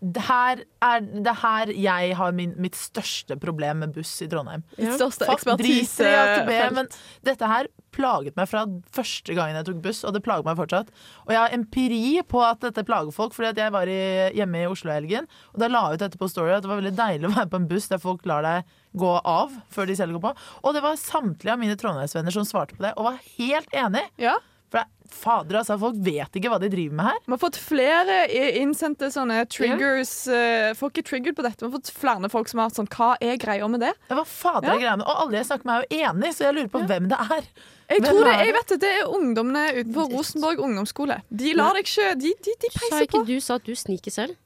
[0.00, 4.64] Det her er det her jeg har min, mitt største problem med buss i Trondheim.
[4.80, 4.94] Ja.
[4.96, 6.74] største ekspertisefelt.
[6.76, 6.88] men
[7.26, 8.62] dette her plaget meg fra
[8.94, 10.92] første gangen jeg tok buss, og det plager meg fortsatt.
[11.26, 14.00] Og jeg har empiri på at dette plager folk, fordi at jeg var i,
[14.38, 16.70] hjemme i Oslo i helgen, og da la jeg ut dette på Story at det
[16.70, 19.90] var veldig deilig å være på en buss der folk lar deg gå av før
[19.90, 20.32] de selv går på.
[20.64, 24.06] Og det var samtlige av mine trondheimsvenner som svarte på det, og var helt enig.
[24.22, 24.38] Ja.
[24.70, 27.16] For det, fader, altså, folk vet ikke hva de driver med her.
[27.26, 28.18] Vi har fått flere
[28.60, 30.12] innsendte sånne triggers.
[30.30, 30.76] Yeah.
[30.78, 31.64] folk er triggered på dette.
[31.64, 33.90] Vi har fått flere folk som har vært sånn Hva er greia med det?
[34.08, 34.76] Det var fader Ja.
[34.76, 35.06] er greier med.
[35.10, 37.50] Og alle jeg snakker med er jo enig, så jeg lurer på hvem det er.
[37.90, 41.16] Jeg tror det, er jeg vet det, det er ungdommene utenfor Rosenborg ungdomsskole.
[41.34, 44.38] De lar deg ikke De, de, de Sa ikke du sa at du sniker selv?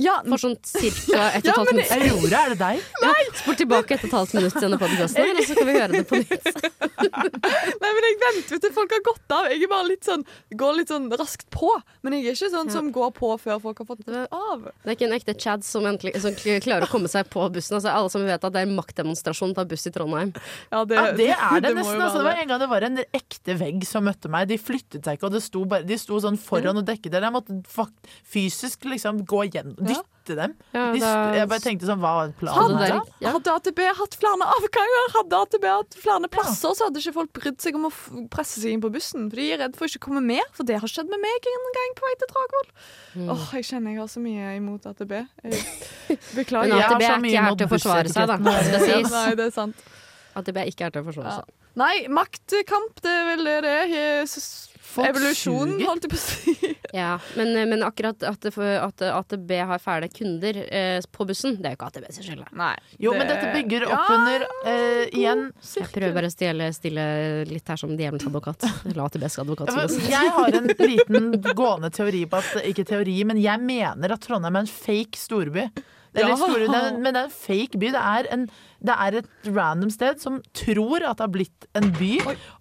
[0.00, 0.56] Ja, For sånn
[1.12, 1.90] Ja, et halvt minutt.
[1.92, 2.84] Aurora, er det deg?
[3.40, 5.92] Spol tilbake ett og et halvt minutt i denne podkasten, og så kan vi høre
[5.92, 6.46] det på nytt.
[7.80, 9.48] Nei, men Jeg venter til folk har gått av.
[9.52, 10.24] Jeg er bare litt sånn,
[10.60, 11.70] går litt sånn raskt på.
[12.04, 12.74] Men jeg er ikke sånn Ja.
[12.78, 14.64] som går på før folk har fått av.
[14.84, 17.76] Det er ikke en ekte Chad som, egentlig, som klarer å komme seg på bussen.
[17.78, 20.32] Altså, alle som vet at det er maktdemonstrasjon på buss i Trondheim.
[20.72, 22.00] Ja, det, Ja, det er det, det nesten.
[22.00, 24.48] Altså, det var En gang det var en ekte vegg som møtte meg.
[24.50, 27.22] De flyttet seg ikke, og det sto bare, de sto sånn foran og dekket det.
[27.22, 27.60] Jeg måtte
[28.30, 29.89] fysisk liksom gå gjennom, Ja.
[29.90, 30.54] Dytte dem.
[30.74, 31.00] Ja, De,
[31.38, 32.76] jeg bare tenkte sånn, hva var planen?
[32.78, 33.30] Hadde.
[33.34, 37.58] Hadde AtB hatt flere avganger, hadde AtB hatt flere plasser, så hadde ikke folk brydd
[37.64, 37.92] seg om å
[38.32, 39.28] presse seg inn på bussen.
[39.32, 41.50] For de er redd for å ikke komme med, for det har skjedd med meg
[41.54, 42.68] en gang på vei til Dragvoll.
[43.16, 43.30] Mm.
[43.34, 45.16] Åh, jeg kjenner jeg har så mye imot AtB.
[46.38, 46.74] Beklager.
[46.74, 46.84] Men.
[46.84, 48.36] AtB er ikke her til å forsvare seg, da.
[48.44, 49.88] Nei, det er sant.
[50.38, 51.40] AtB er ikke her til å forsvare Ja.
[51.42, 51.56] seg.
[51.80, 54.26] Nei, maktkamp, det er vel det det er.
[54.90, 55.86] Folk Evolusjonen, suger.
[55.86, 56.54] holdt jeg på å si.
[56.90, 61.76] Ja, men, men akkurat at, at AtB har fæle kunder eh, på bussen, det er
[61.76, 62.42] jo ikke AtB sin skyld.
[62.98, 65.44] Jo, men dette bygger opp Ja, under eh, igjen
[65.76, 67.04] Jeg prøver bare å stille, stille
[67.46, 68.66] litt her som djevelens advokat.
[68.90, 69.70] Eller AtBs advokat.
[69.70, 74.16] Ja, men Jeg har en liten gående teori på at Ikke teori, men jeg mener
[74.16, 75.68] at Trondheim er en fake storby.
[76.14, 76.36] Eller Ja.
[76.36, 77.90] store, det er, men det er en fake by.
[77.94, 78.46] Det er, en,
[78.82, 82.10] det er et random sted som tror at det har blitt en by.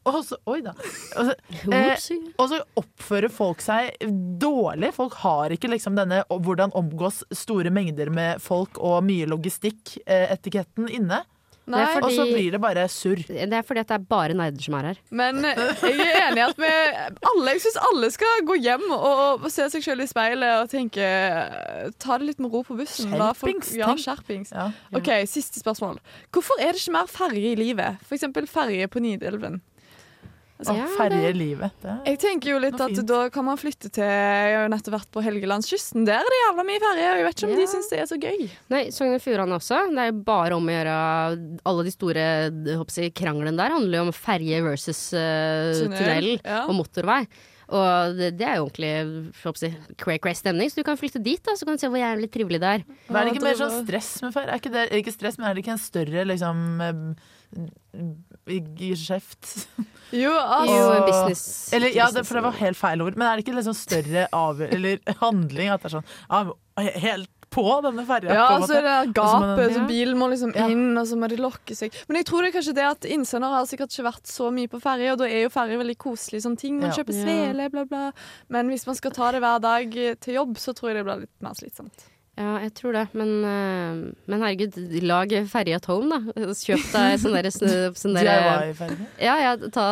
[0.05, 0.75] Og så, oi da.
[1.17, 1.33] Og så,
[1.73, 1.95] eh,
[2.37, 3.97] og så oppfører folk seg
[4.41, 4.93] dårlig.
[4.93, 11.23] Folk har ikke liksom denne hvordan omgås store mengder med folk og mye logistikk-etiketten inne.
[11.69, 13.21] Nei, fordi- Og så blir det bare surr.
[13.27, 14.97] Det er fordi at det er bare nerder som er her.
[15.11, 15.55] Men eh,
[15.85, 16.71] jeg er enig i at vi
[17.31, 20.69] alle, Jeg syns alle skal gå hjem og, og se seg selv i speilet og
[20.71, 23.11] tenke eh, Ta det litt med ro på bussen.
[23.13, 24.51] Skjerpings, Ja, skjerpings.
[24.55, 24.71] Ja.
[24.95, 25.99] OK, siste spørsmål.
[26.33, 27.99] Hvorfor er det ikke mer ferge i livet?
[28.05, 29.61] For eksempel ferje på Nidelven.
[30.59, 31.71] Å, Ja, ferje livet.
[31.79, 33.07] Det Jeg tenker jo litt Noe at fint.
[33.07, 36.03] da kan man flytte til Jeg har jo nettopp vært på Helgelandskysten.
[36.07, 37.05] Der er det jævla mye ferje.
[37.05, 37.59] Jeg vet ikke om Ja.
[37.61, 38.49] de syns det er så gøy.
[38.69, 39.79] Nei, Sogn og Fjordane også.
[39.95, 40.97] Det er jo bare om å gjøre
[41.65, 42.25] Alle de store
[42.99, 46.65] jeg kranglene der handler jo om ferje versus uh, Tunnel, tunnel ja.
[46.67, 47.25] og motorvei.
[47.69, 49.09] Og det, det er jo ordentlig jeg
[49.43, 52.01] håper cray cray stemning, så du kan flytte dit, da, så kan du se hvor
[52.01, 52.85] jævlig trivelig det er.
[53.07, 54.49] Men er det ikke mer sånn stress med feil?
[54.49, 57.69] Er ikke det, ikke stress, men er det ikke en større liksom eh,
[58.49, 59.67] geskjeft?
[60.11, 63.13] Jo, Jo, altså business Eller ja, det, for det var helt feil ord.
[63.15, 67.29] Men er det ikke liksom større av, eller handling at det er sånn ja, Helt
[67.53, 70.51] på denne ferja, Ja, på så er det der gapet, den- så bilen må liksom
[70.57, 70.65] Ja.
[70.69, 71.93] inn, og så må de lokke seg.
[72.07, 74.69] Men jeg tror det er kanskje det at innsender har sikkert ikke vært så mye
[74.69, 76.79] på ferje, og da er jo ferje veldig koselig sånn ting.
[76.79, 76.97] Man Ja.
[76.97, 77.25] kjøper Ja.
[77.25, 78.11] svele, bla, bla.
[78.49, 81.19] Men hvis man skal ta det hver dag til jobb, så tror jeg det blir
[81.21, 82.05] litt mer slitsomt.
[82.39, 83.01] Ja, jeg tror det.
[83.19, 83.97] Men, eh,
[84.31, 86.45] men herregud, lag ferje at home, da.
[86.55, 87.51] Kjøp deg sånn derre
[87.99, 88.35] sånn derre-
[88.69, 89.07] DIY-ferje.
[89.25, 89.87] Ja, ja, ta,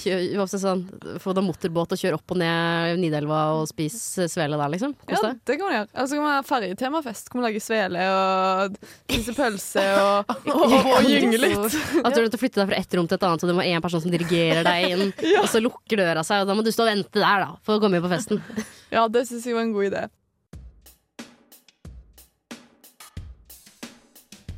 [0.00, 0.82] kjø, sånn,
[1.22, 3.94] få deg motorbåt og kjøre opp og ned Nidelva og spis
[4.26, 4.96] svele der, liksom.
[5.06, 5.88] Kos Ja, det kan man gjøre.
[5.94, 7.30] Eller så kan man ha ferjetemafest.
[7.30, 11.78] Kan man lage svele og spise pølse og, og, og, og gynge litt.
[12.02, 13.52] At du er nødt til å flytte deg fra ett rom til et annet, så
[13.52, 15.06] det må én person som dirigerer deg inn,
[15.44, 17.78] og så lukker døra seg, og da må du stå og vente der, da, for
[17.78, 18.42] å komme inn på festen.
[18.90, 20.04] Ja, det syns jeg var en god idé.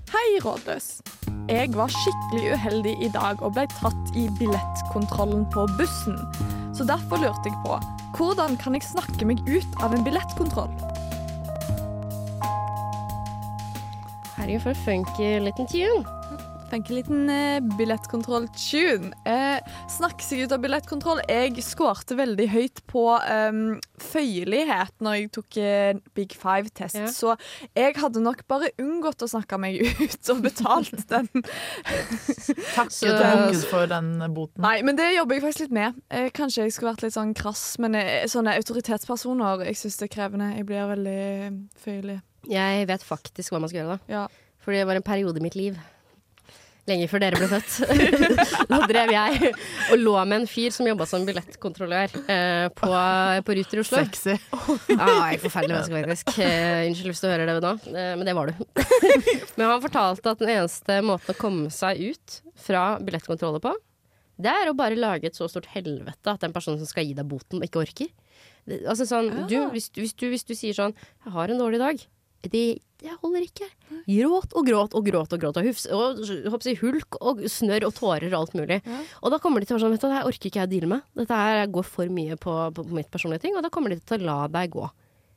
[0.07, 1.03] Hei, rådløs.
[1.49, 6.15] Jeg var skikkelig uheldig i dag og ble tatt i billettkontrollen på bussen.
[6.79, 7.81] Så derfor lurte jeg på
[8.17, 10.71] hvordan kan jeg snakke meg ut av en billettkontroll?
[14.37, 16.16] Herregud, for en funky liten tune.
[16.77, 19.09] Tenk en liten eh, billettkontroll-tune.
[19.25, 21.23] Eh, snakke seg ut av billettkontroll.
[21.25, 23.61] Jeg skårte veldig høyt på eh,
[24.11, 27.09] føyelighet når jeg tok eh, Big Five-test, Ja.
[27.09, 27.33] så
[27.73, 31.31] jeg hadde nok bare unngått å snakke meg ut og betalt den.
[31.41, 34.61] Takk Så- til Gud for den boten.
[34.69, 35.97] Nei, men det jobber jeg faktisk litt med.
[36.13, 40.11] Eh, kanskje jeg skulle vært litt sånn krass, men eh, sånne autoritetspersoner jeg syns det
[40.11, 40.53] er krevende.
[40.61, 41.51] Jeg blir veldig eh,
[41.89, 42.21] føyelig.
[42.53, 44.13] Jeg vet faktisk hva man skal gjøre da.
[44.19, 44.27] Ja.
[44.61, 45.81] Fordi det var en periode i mitt liv.
[46.87, 47.73] Lenge før dere ble født.
[48.71, 49.49] da drev jeg
[49.91, 52.91] og lå med en fyr som jobba som billettkontrollør eh, på,
[53.49, 54.03] på Ruter i Oslo.
[54.05, 54.37] Sexy.
[54.93, 56.39] Ja, jeg er forferdelig menneske, faktisk.
[56.47, 58.63] Eh, unnskyld hvis du hører det nå, eh, men det var du.
[59.59, 63.75] men han fortalte at den eneste måten å komme seg ut fra billettkontroller på,
[64.39, 67.15] det er å bare lage et så stort helvete at den personen som skal gi
[67.17, 68.11] deg boten, ikke orker.
[68.87, 71.79] Altså sånn, du, hvis, du- hvis, du, hvis du sier sånn 'Jeg har en dårlig
[71.83, 72.07] dag',
[72.43, 72.65] det,
[73.03, 73.69] det holder ikke.
[74.07, 77.19] Gråt og gråt og gråt og gråt og, hufs, og jeg håper å si, hulk
[77.21, 78.81] og snørr og tårer og alt mulig.
[79.23, 80.73] Og da kommer de til å være sånn Vet du, det her orker ikke jeg
[80.75, 81.09] deale med.
[81.19, 84.21] Dette her går for mye på, på, mitt personlige ting, og da kommer de til
[84.21, 84.91] å la deg gå.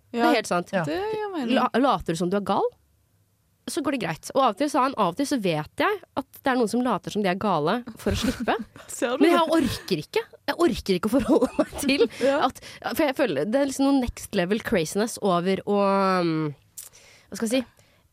[0.10, 0.74] Det er helt sant.
[0.74, 0.84] Ja.
[1.50, 2.66] La, later du som du er gal,
[3.70, 4.30] så går det greit.
[4.34, 6.58] Og av og til sa han, av og til så vet jeg at det er
[6.58, 8.56] noen som later som de er gale for å slippe.
[9.22, 10.24] Men jeg orker ikke.
[10.50, 12.08] Jeg orker ikke å forholde meg til
[12.48, 15.78] at For jeg føler det er liksom noe next level craziness over å
[16.26, 16.34] um,
[17.30, 17.68] Hva skal jeg si?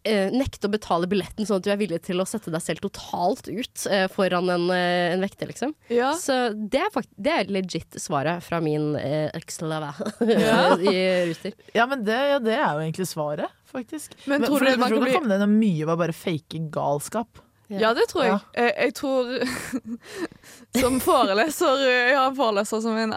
[0.06, 2.78] eh, nekte å betale billetten sånn at du er villig til å sette deg selv
[2.84, 5.72] totalt ut eh, foran en, eh, en vekter, liksom.
[5.90, 6.12] Ja.
[6.14, 9.98] Så det er, fakt det er legit svaret fra min eh, eks-lover
[10.30, 10.76] Ja.
[10.78, 10.94] i
[11.32, 11.56] Ruter.
[11.74, 14.14] Ja, men det, ja, det er jo egentlig svaret, faktisk.
[14.30, 16.62] Men tror for du man tror kan det bli- kom ned mye var bare fake
[16.70, 17.42] galskap.
[17.68, 18.30] Ja, det tror jeg.
[18.30, 18.62] Ja.
[18.62, 19.30] Jeg, jeg tror
[20.80, 23.14] Som foreleser Jeg har en foreleser som en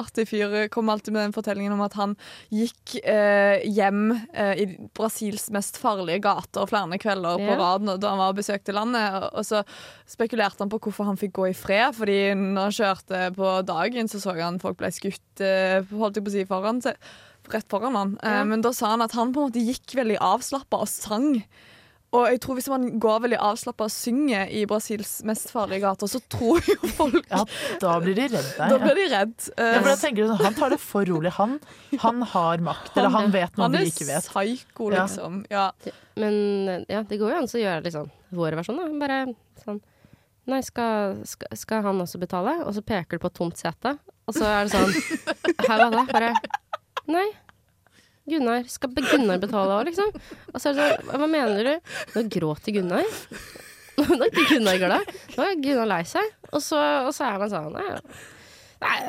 [0.00, 0.54] artig fyr.
[0.72, 2.14] Kom alltid med den fortellingen om at han
[2.52, 7.58] gikk eh, hjem eh, i Brasils mest farlige gater flere kvelder på Ja.
[7.60, 9.28] rad da han var og besøkte landet.
[9.32, 9.62] Og, så
[10.08, 11.94] spekulerte han på hvorfor han fikk gå i fred.
[11.98, 16.24] Fordi når han kjørte på dagen, så så han folk ble skutt eh, holdt jeg
[16.26, 16.82] på å si, foran.
[17.52, 18.16] Rett foran han.
[18.22, 18.44] Eh, Ja.
[18.48, 21.42] men da sa han at han på en måte gikk veldig avslappa og sang.
[22.12, 26.10] Og jeg tror hvis man går veldig avslappa og synger i Brasils mest farlige gater,
[26.12, 27.40] så tror jo folk Ja,
[27.80, 29.32] da blir de redd Da blir de redd.
[29.56, 31.32] Ja, Eh, for da tenker du sånn, Han tar det for rolig.
[31.38, 31.54] Han,
[32.02, 34.28] han har makt, eller han vet noe han vi er ikke vet.
[34.28, 35.06] psyko, Ja.
[35.06, 35.40] liksom.
[35.50, 35.64] Ja.
[36.20, 38.90] Men ja, det går jo an å gjøre liksom vår versjon, da.
[39.00, 39.22] Bare
[39.64, 39.80] sånn
[40.52, 42.58] Nei, skal, skal, skal han også betale?
[42.66, 43.92] Og så peker du på et tomt sete,
[44.26, 44.92] og så er det sånn
[45.68, 46.04] Her var det.
[46.12, 46.32] Bare
[47.08, 47.28] Nei.
[48.28, 48.62] Gunnar.
[48.70, 50.10] Skal Gunnar betale òg, liksom?
[50.52, 51.74] Og så det sånn Hva mener du?
[52.14, 53.06] Nå gråter Gunnar.
[53.98, 55.10] Nå er ikke Gunnar glad.
[55.36, 56.28] Nå er Gunnar lei seg.
[56.52, 57.88] Og så, og så er man sånn Nei,
[58.82, 59.00] nei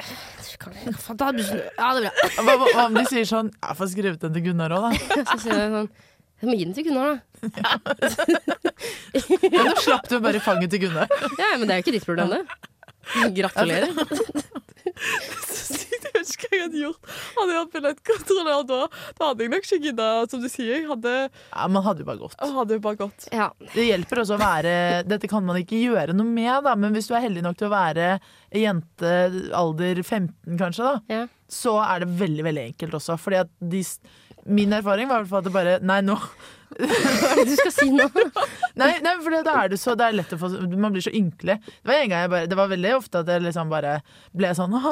[0.64, 2.12] kan jeg- faen, da- Ja, det er bra.
[2.46, 4.92] Hva, hva, hva om de sier sånn Jeg får skrevet den til Gunnar òg, da.
[5.32, 5.90] Så sier jeg sånn
[6.44, 7.18] Jeg må gi den til Gunnar, da.
[9.54, 11.08] Men nå slapp du bare fanget til Gunnar.
[11.40, 12.44] Ja, men det er jo ikke ditt problem, det.
[13.38, 13.92] Gratulerer.
[16.38, 17.12] Ikke hva jeg hadde gjort.
[17.38, 18.80] Hadde jeg vært billettkontrollør da,
[19.20, 20.88] da hadde jeg nok ikke gidda, som du sier.
[20.90, 21.14] Hadde,
[21.54, 22.36] Ja, Man hadde jo bare gått.
[22.40, 23.28] hadde bare gått.
[23.32, 23.50] Ja.
[23.74, 24.74] Det hjelper også å være
[25.08, 27.68] Dette kan man ikke gjøre noe med, da, men hvis du er heldig nok til
[27.70, 28.20] å være
[28.54, 29.14] jente
[29.54, 31.28] alder 15, kanskje, da, Ja.
[31.50, 33.18] så er det veldig veldig enkelt også.
[33.20, 33.84] Fordi at de,
[34.46, 36.18] min erfaring var i hvert fall at det bare Nei, nå
[36.80, 38.08] Hva er det du skal si nå?
[38.82, 41.12] Nei, nei for da er det så Det er lett å få Man blir så
[41.14, 41.60] ynkelig.
[41.62, 43.92] Det var en gang jeg bare Det var veldig ofte at jeg liksom bare
[44.34, 44.88] ble sånn åh,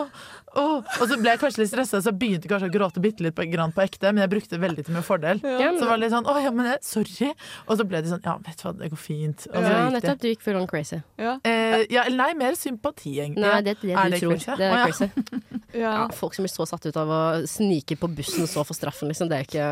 [0.62, 0.76] åh.
[1.02, 3.34] Og så ble jeg kanskje litt stressa, så jeg begynte kanskje å gråte bitte litt
[3.38, 5.42] på, grann på ekte, men jeg brukte det veldig til min fordel.
[5.42, 7.32] Ja, Så var litt sånn å ja, men jeg, sorry.
[7.66, 9.48] Og så ble de sånn ja, vet du hva, det går fint.
[9.50, 9.96] Og så Ja, gikk det.
[9.98, 10.22] nettopp.
[10.22, 11.02] Du gikk full on crazy.
[11.18, 11.34] Ja.
[11.48, 13.42] Eh, ja, nei, mer sympati, egentlig.
[13.48, 14.36] Nei, det er det Er du tror.
[14.38, 14.58] crazy?
[14.62, 14.86] Det er ja.
[14.86, 15.10] crazy.
[15.72, 15.92] Ja.
[15.96, 18.76] Ja, folk som blir så satt ut av å snike på bussen og så få
[18.76, 19.30] straffen, liksom.
[19.32, 19.68] Det er ikke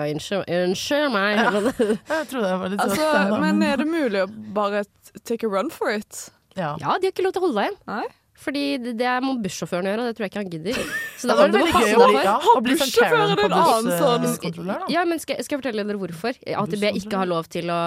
[0.48, 1.42] Unnskyld meg.
[1.52, 3.40] Men, Jeg trodde jeg var litt Altså, sånn.
[3.42, 4.84] men er det mulig å bare
[5.26, 6.30] take a run for it?
[6.56, 6.76] ja.
[6.80, 7.80] ja, de har ikke lov til å holde deg igjen.
[7.88, 8.08] Nei?
[8.40, 10.78] Fordi det det må bussjåføren gjøre, og det tror jeg ikke han gidder.
[11.20, 12.24] Så Det da var det veldig passe gøy deg å bli, for.
[12.24, 14.88] ja, å sånn bussjåføren en annen sånn- busskontrollør, da.
[14.94, 17.80] Ja, men skal, skal jeg fortelle dere hvorfor AtB ikke har lov til å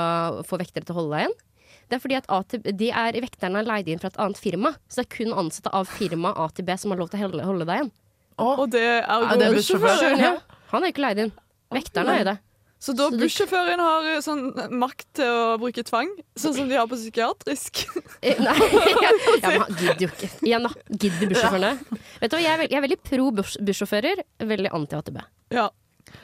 [0.45, 1.39] få vektere til å holde deg igjen?
[1.89, 4.75] Det er fordi at AtB, de er vekterne er leid inn fra et annet firma.
[4.89, 7.67] Så det er kun ansatte av firmaet AtB som har lov til å holde, holde
[7.69, 7.91] deg igjen.
[8.39, 9.81] Og det er jo bussjåføren.
[9.89, 10.37] bussjåføren, Ja.
[10.73, 11.33] Han er ikke leid inn.
[11.73, 12.39] Vekterne er det.
[12.83, 16.89] Så da bussjåføren har eh, sånn makt til å bruke tvang, sånn som de har
[16.91, 17.85] på psykiatrisk.
[18.21, 18.57] Eh, Nei,
[19.45, 20.31] ja, men gidder jo ikke.
[20.43, 20.73] Igjen, da.
[20.91, 21.71] Gidder bussjåførene?
[22.25, 25.21] Vet du hva, jeg er, veld, jeg er veldig pro bussjåfører, veldig anti-AtB.
[25.55, 25.69] Ja,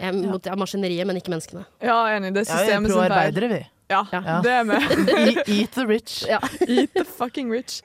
[0.00, 1.62] Jeg er mot maskineriet, men ikke menneskene.
[1.80, 2.34] ja enig.
[2.34, 3.60] Det er Ja, vi er pro-arbeidere, vi.
[3.88, 4.40] Ja, Ja.
[4.44, 4.80] det er vi.
[5.30, 6.24] E- Eat the rich.
[6.28, 6.40] Ja.
[6.66, 7.78] Eat the fucking rich.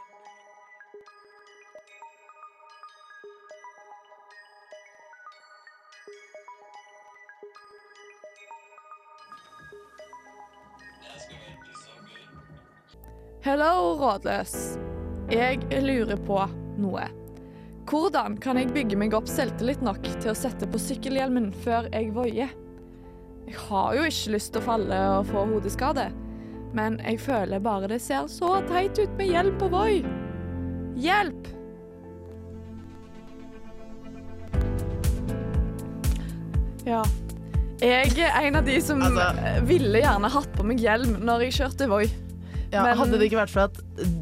[13.44, 14.54] Hello, rådløs.
[15.32, 16.38] Jeg lurer på
[16.80, 17.10] noe.
[17.90, 22.14] Hvordan kan jeg bygge meg opp selvtillit nok til å sette på sykkelhjelmen før jeg
[22.16, 22.54] voier?
[23.44, 26.06] Jeg har jo ikke lyst til å falle og få hodeskade,
[26.72, 30.00] men jeg føler bare det ser så teit ut med hjelm på Voi.
[31.04, 31.52] Hjelp!
[36.88, 37.04] Ja.
[37.84, 41.60] Jeg er en av de som Altså- ville gjerne hatt på meg hjelm når jeg
[41.60, 42.08] kjørte Voi.
[42.74, 43.76] Ja, Men- hadde det ikke vært for at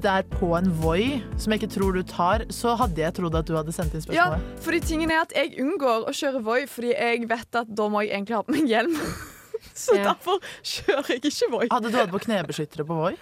[0.03, 3.35] det er på en Voi, som jeg ikke tror du tar, så hadde jeg trodd
[3.39, 4.43] at du hadde sendt inn spørsmålet.
[4.43, 7.87] Ja, fordi tingen er at jeg unngår å kjøre Voi fordi jeg vet at da
[7.87, 8.97] må jeg egentlig ha på meg hjelm.
[9.77, 10.11] Så Ja.
[10.13, 11.67] derfor kjører jeg ikke Voi.
[11.71, 13.15] Hadde du hatt på knebeskyttere på Voi?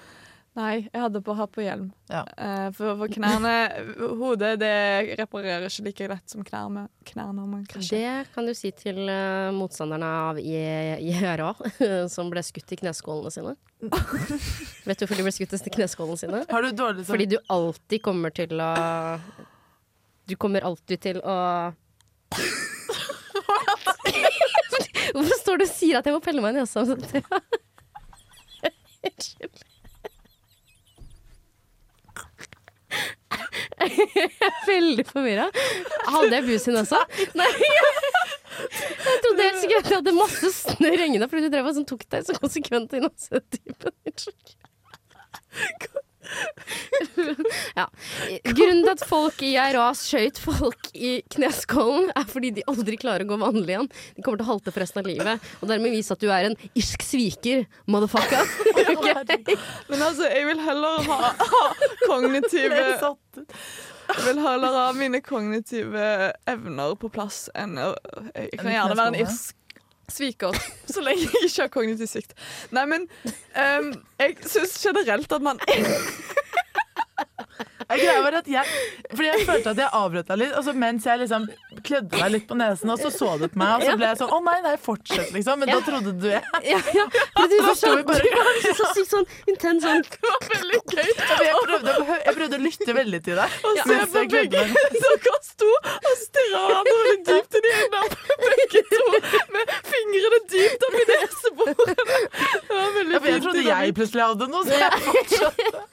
[0.60, 1.86] Nei, jeg hadde på hatt på hjelm.
[2.12, 2.26] Ja.
[2.36, 3.52] Uh, For, for knærne
[4.20, 7.96] Hodet det reparerer ikke like lett som knærne, knærne når man krasjer.
[7.96, 11.54] Det kan du si til uh, motstanderne av IRA,
[12.16, 13.56] som ble skutt i kneskålene sine.
[14.90, 16.44] Vet du hvorfor de ble skutt i kneskålene sine?
[16.50, 17.14] Har du dårlig sånn?
[17.14, 18.72] Fordi du alltid kommer til å
[20.28, 21.38] Du kommer alltid til å
[25.10, 26.84] Hvorfor står du og sier at jeg må pelle meg i nesa?
[29.00, 29.64] Unnskyld.
[33.30, 33.69] Jeg er
[34.70, 35.48] veldig forvirra.
[36.10, 37.00] Hadde jeg busen også?
[37.40, 37.50] Nei.
[38.60, 41.88] Jeg trodde helt sikkert at jeg hadde masse snørr hengende fordi du drev og sånn
[41.88, 43.96] tok deg så konsekvent i nesetypen.
[44.10, 44.58] Unnskyld.
[47.80, 47.86] Ja.
[48.44, 53.26] Grunnen til at folk i IRA skøyt folk i kneskålen, er fordi de aldri klarer
[53.26, 53.90] å gå vanlig igjen.
[54.18, 56.50] De kommer til å halte for resten av livet, og dermed vise at du er
[56.50, 58.50] en irsk sviker, motherfucker.
[58.96, 59.56] okay.
[59.92, 61.64] Men altså, jeg vil heller ha, ha
[62.06, 62.84] kognitive.
[64.10, 66.10] Jeg vil heller ha mine kognitive
[66.50, 69.59] evner på plass enn Jeg kan gjerne være en kneskål,
[70.10, 70.50] ja.
[70.50, 72.36] oss så lenge jeg ikke har kognitiv svikt.
[72.76, 73.08] Nei, men
[73.54, 75.62] um, jeg syns generelt at man
[77.98, 78.66] greia var at jeg,
[79.10, 81.48] fordi jeg følte at jeg avbrøt deg litt, og så mens jeg liksom
[81.88, 84.20] klødde deg litt på nesen, og så så du på meg, og så ble jeg
[84.20, 85.60] sånn Å nei, nei, fortsett, liksom.
[85.64, 87.06] Men da trodde du jeg Ja, ja.
[87.40, 91.10] Fordi du var så, du var så sykt sånn intens sånn Det var veldig gøy.
[91.48, 93.58] jeg prøvde, jeg prøvde å lytte veldig til deg.
[93.70, 98.02] Og se på begge dere sto og stirra hverandre dypt inn i øynene,
[98.44, 99.04] begge to
[99.56, 101.96] med fingrene dypt oppi neseborene.
[102.70, 105.84] Det var veldig Ja, jeg trodde jeg plutselig hadde noe, så jeg fortsatte.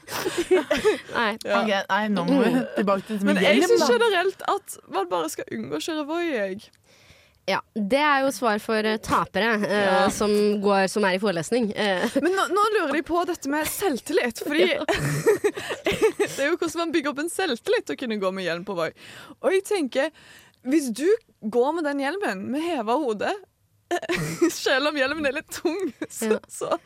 [1.16, 1.30] Nei.
[1.46, 1.80] Ja.
[1.90, 5.49] Nei, nå må vi tilbake til dette Men jeg syns generelt at man bare skal
[5.55, 6.66] unngå å kjøre Voi, jeg.
[7.46, 9.99] Ja, det er jo svar for eh, tapere eh, Ja.
[10.11, 10.33] som,
[10.64, 11.68] går, som er i forelesning.
[11.79, 14.66] Eh, Men nå, nå lurer de på dette med selvtillit, fordi
[16.27, 18.66] Det er jo hvordan man bygger opp en selvtillit til å kunne gå med hjelm
[18.66, 18.90] på Voi.
[19.44, 20.11] Og jeg tenker,
[20.66, 21.07] hvis du
[21.46, 23.31] går med den hjelmen med heva hode
[24.53, 25.79] selv om hjelmen er litt tung,
[26.11, 26.40] så, Ja.
[26.49, 26.79] så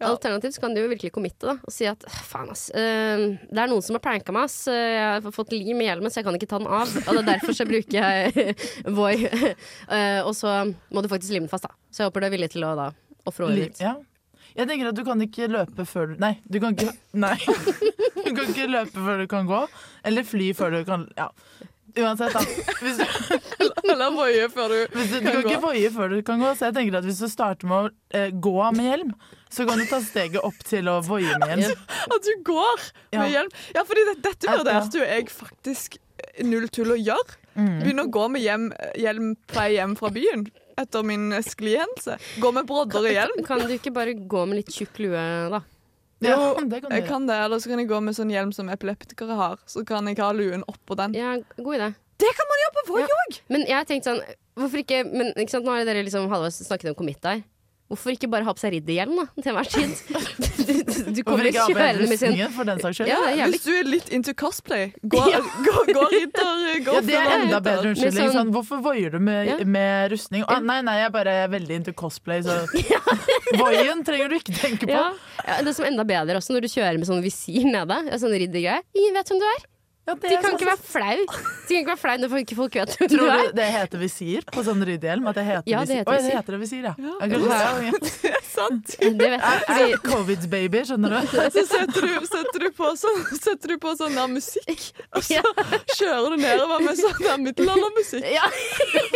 [0.00, 0.08] Ja.
[0.08, 2.64] Alternativt så kan du jo virkelig committe da, og si at faen, ass.
[2.74, 4.64] Uh, det er noen som har pranka meg, ass.
[4.66, 6.90] eh, Jeg har fått lim i hjelmen, så jeg kan ikke ta den av.
[7.04, 8.56] Og det er derfor så bruker jeg
[8.98, 9.12] Voi.
[9.86, 10.56] Uh, og så
[10.90, 11.76] må du faktisk lime den fast, da.
[11.92, 12.88] Så jeg håper du er villig til å da
[13.30, 13.84] ofre året ditt.
[13.84, 13.94] Ja.
[14.56, 16.90] Jeg tenker at du kan ikke løpe før du Nei, du kan ikke
[17.22, 17.36] Nei.
[18.18, 19.60] Du kan ikke løpe før du kan gå.
[20.08, 21.28] Eller fly før du kan Ja.
[21.98, 22.40] Uansett, da.
[22.80, 23.04] Hvis du,
[23.92, 25.50] Eller voie før du hvis du, du kan kan gå.
[25.50, 27.90] ikke voie før du kan gå, så jeg tenker at hvis du starter med å
[28.16, 29.10] eh, gå med hjelm,
[29.52, 31.84] så kan du ta steget opp til å voie med hjelm.
[32.08, 33.20] At du går Ja.
[33.20, 33.52] med hjelm.
[33.76, 35.98] Ja, fordi det, dette Ja, vurderte jo jeg faktisk
[36.46, 37.36] null tull å gjøre.
[37.58, 37.74] Mm.
[37.82, 40.46] Begynne å gå med hjem, hjelm på vei hjem fra byen
[40.80, 42.16] etter min sklihendelse.
[42.40, 43.42] Gå med brodder i hjelm.
[43.44, 45.20] Kan du ikke bare gå med litt tjukk lue,
[45.52, 45.60] da?
[46.22, 48.52] Ja, Jo, det kan Jeg kan det, eller så kan jeg gå med sånn hjelm
[48.54, 49.58] som epileptikere har.
[49.66, 51.14] Så kan jeg ha luen oppå den.
[51.18, 51.94] Ja, god idé.
[52.22, 53.06] Det kan man gjøre på Voi Ja.
[53.22, 53.40] òg!
[53.48, 54.22] Men jeg har tenkt sånn
[54.54, 57.42] Hvorfor ikke Men ikke sant, nå har dere liksom halvveis snakket om commit der.
[57.92, 59.90] Hvorfor ikke bare ha på seg ridderhjelm da, til enhver tid?
[60.62, 60.68] Du,
[61.16, 63.08] du, kommer ikke kjørende med sin for den saks skyld?
[63.10, 65.18] Ja, jævlig Hvis du er litt into cosplay, gå,
[65.66, 66.60] gå, gå ridder.
[66.86, 68.28] Gå Ja, det er enda bedre unnskyldning.
[68.28, 69.56] sånn- Sånn, hvorfor voier du med, Ja.
[69.66, 70.44] med rustning?
[70.46, 72.60] Ah, nei, nei, jeg er bare veldig into cosplay, så
[73.60, 74.94] Voien trenger du ikke tenke på.
[74.94, 75.10] ja.
[75.42, 77.98] ja, Det som er enda bedre også, når du kjører med sånn visir nede.
[78.08, 78.80] ja, Sånn riddergreie.
[78.96, 79.66] Ingen vet hvem du er.
[80.02, 81.18] Ja, De kan sånn- ikke være flau.
[81.22, 83.42] De kan ikke være flau når ikke folk vet hvem du Tror er.
[83.46, 85.98] du det heter visir på sånn ryddehjelm At det heter Ja, det visir?
[86.02, 86.26] heter Oi, visir.
[86.26, 86.94] det heter det visir, ja.
[86.98, 87.14] Ja.
[87.22, 88.86] Det er- Sant?
[88.98, 89.60] Det vet jeg.
[89.68, 91.26] Fordi, Covid-baby, skjønner du?
[91.54, 94.82] Så setter du, setter du på sånn, setter du på sånn der musikk,
[95.16, 95.40] og så
[95.96, 98.26] kjører du nedover med sånn der middelaldermusikk.
[98.34, 98.44] ja,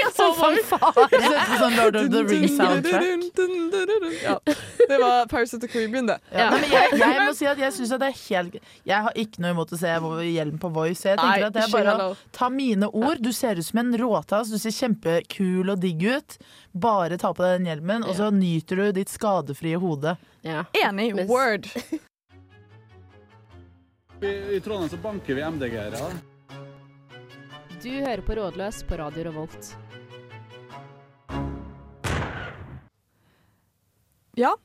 [0.01, 1.05] ja, sånn fanfare.
[1.13, 3.03] Du setter på sånn Lord of the Ring-soundtrack.
[4.23, 4.39] Ja,
[4.89, 6.19] det var Paris of the Caribbean, det.
[6.33, 6.39] Ja.
[6.47, 6.51] Ja.
[6.51, 9.13] Nei, men jeg, jeg må si at jeg syns at det er helt Jeg har
[9.19, 9.93] ikke noe imot å se
[10.33, 11.07] hjelm på Voice.
[11.09, 13.23] Jeg tenker Nei, at det er bare å ta mine ord.
[13.25, 16.37] Du ser ut som en råtass, du ser kjempekul og digg ut.
[16.77, 20.17] Bare ta på deg den hjelmen, og så nyter du ditt skadefrie hode.
[20.47, 20.67] Ja.
[20.85, 21.15] Enig.
[21.27, 21.67] Word.
[24.21, 26.13] I, I Trondheim så banker vi MDG-ere.
[27.83, 29.75] Du hører på Rådløs på Radio Revolt.
[34.37, 34.57] Ja.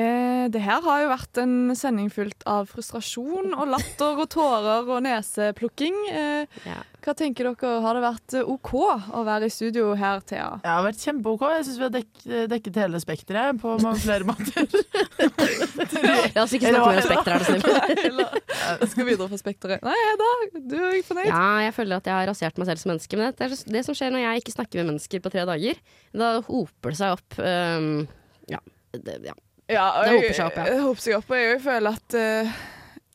[0.00, 4.88] Eh, det her har jo vært en sending fullt av frustrasjon og latter og tårer
[4.88, 5.96] og neseplukking.
[6.10, 6.78] Eh, Ja.
[7.04, 7.80] hva tenker dere?
[7.84, 10.60] Har det vært eh, OK å være i studio her, Thea?
[10.62, 11.44] Det har vært kjempe-OK.
[11.56, 14.64] Jeg syns vi har dek dekket hele spekteret på mange flere måter.
[16.36, 18.24] La oss ikke snakke mer om spekteret, er du snill.
[18.70, 19.84] Eller skal videre fra Spekteret?
[19.86, 20.30] Nei, Hedda,
[20.70, 21.30] du er ikke fornøyd?
[21.30, 23.18] Ja, jeg føler at jeg har rasert meg selv som menneske.
[23.20, 25.80] Men det er det som skjer når jeg ikke snakker med mennesker på tre dager.
[26.16, 27.38] Da hoper det seg opp.
[27.40, 28.06] Um,
[28.50, 28.60] ja.
[28.96, 29.36] Det, ja.
[29.70, 30.82] Ja, og Det hoper seg opp, ja.
[30.84, 32.54] Hoper seg opp, og jeg føler at uh,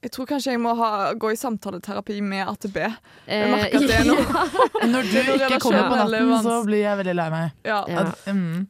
[0.05, 2.77] Jeg tror kanskje jeg må ha, gå i samtaleterapi med AtB.
[3.25, 4.45] Jeg merker at det er noe
[4.93, 7.55] Når du ikke kommer på natten, så blir jeg veldig lei meg.
[7.67, 7.81] Ja.
[7.91, 8.05] Ja.
[8.05, 8.67] At, mm.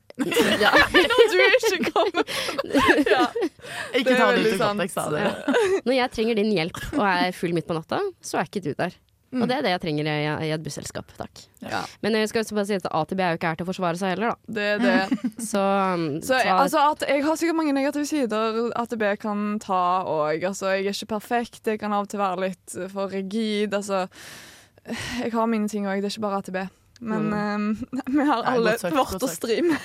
[0.63, 0.71] ja.
[0.95, 2.23] Når du ikke kommer
[3.11, 3.25] ja.
[3.99, 5.33] Ikke ta det ut i kontekst, da.
[5.85, 8.71] Når jeg trenger din hjelp og er full midt på natta, så er ikke du
[8.77, 8.95] der.
[9.35, 9.41] Mm.
[9.43, 11.09] Og det er det jeg trenger i, i et busselskap.
[11.17, 11.41] Takk.
[11.59, 11.81] Ja.
[12.05, 13.99] Men jeg skal også bare si at AtB er jo ikke her til å forsvare
[13.99, 14.53] seg heller, da.
[14.55, 15.19] Det er det.
[15.51, 19.83] Så, um, Så jeg, altså, at jeg har sikkert mange negative sider AtB kan ta
[20.07, 20.47] òg.
[20.47, 21.61] Altså, jeg er ikke perfekt.
[21.67, 23.75] Jeg kan av og til være litt for rigid.
[23.75, 24.05] Altså,
[25.19, 25.99] jeg har mine ting òg.
[25.99, 26.59] Det er ikke bare AtB.
[26.99, 29.75] Men eh, vi har alle godt sagt, vårt å stri med.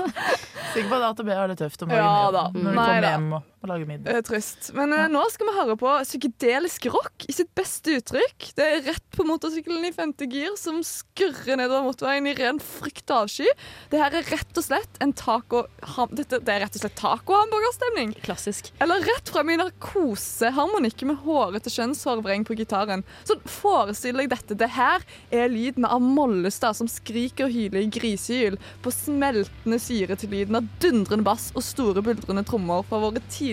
[0.74, 2.44] Sikker på at AtB har det tøft om Ja morgenen da.
[2.54, 4.06] når de kommer hjem og, og lage middag.
[4.08, 4.70] Det er trist.
[4.72, 8.46] Men eh, nå skal vi høre på psykedelisk rock i sitt beste uttrykk.
[8.56, 13.04] Det er rett på motorsykkelen i femte gir som skurrer nedover motorveien i ren frykt
[13.12, 13.50] og avsky.
[13.92, 15.66] Det her er rett og slett en taco...
[15.96, 18.14] ham- Dette, det er rett og slett taco-hamburgerstemning.
[18.24, 18.70] Klassisk.
[18.80, 23.04] Eller rett frem i narkoseharmonikk med hårete kjønnshårvreng på gitaren.
[23.28, 24.56] Så forestill deg dette.
[24.58, 25.04] Det her
[25.36, 30.58] er lyden av Mollestad som skriker og hyler i grisehyl på smeltende syre til lyden
[30.62, 33.49] av dundrende bass og store buldrende trommer fra våre tidligere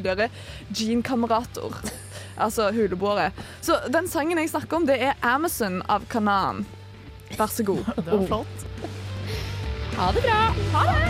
[0.70, 1.74] Jean-kamerater.
[2.38, 3.32] Altså huleboere.
[3.62, 6.66] Så den sangen jeg snakker om, det er Amazon av Kanan.
[7.38, 7.84] Vær så god.
[7.98, 8.68] Det var flott.
[9.98, 10.42] Ha det bra!
[10.76, 11.08] Ha det.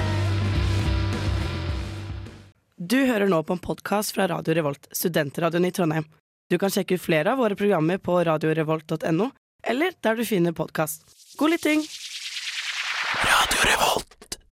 [2.77, 6.05] Du hører nå på en podkast fra Radio Revolt, studentradioen i Trondheim.
[6.47, 9.31] Du kan sjekke ut flere av våre programmer på radiorevolt.no,
[9.67, 11.03] eller der du finner podkast.
[11.41, 11.83] God lytting!
[13.27, 14.26] Radio Revolt.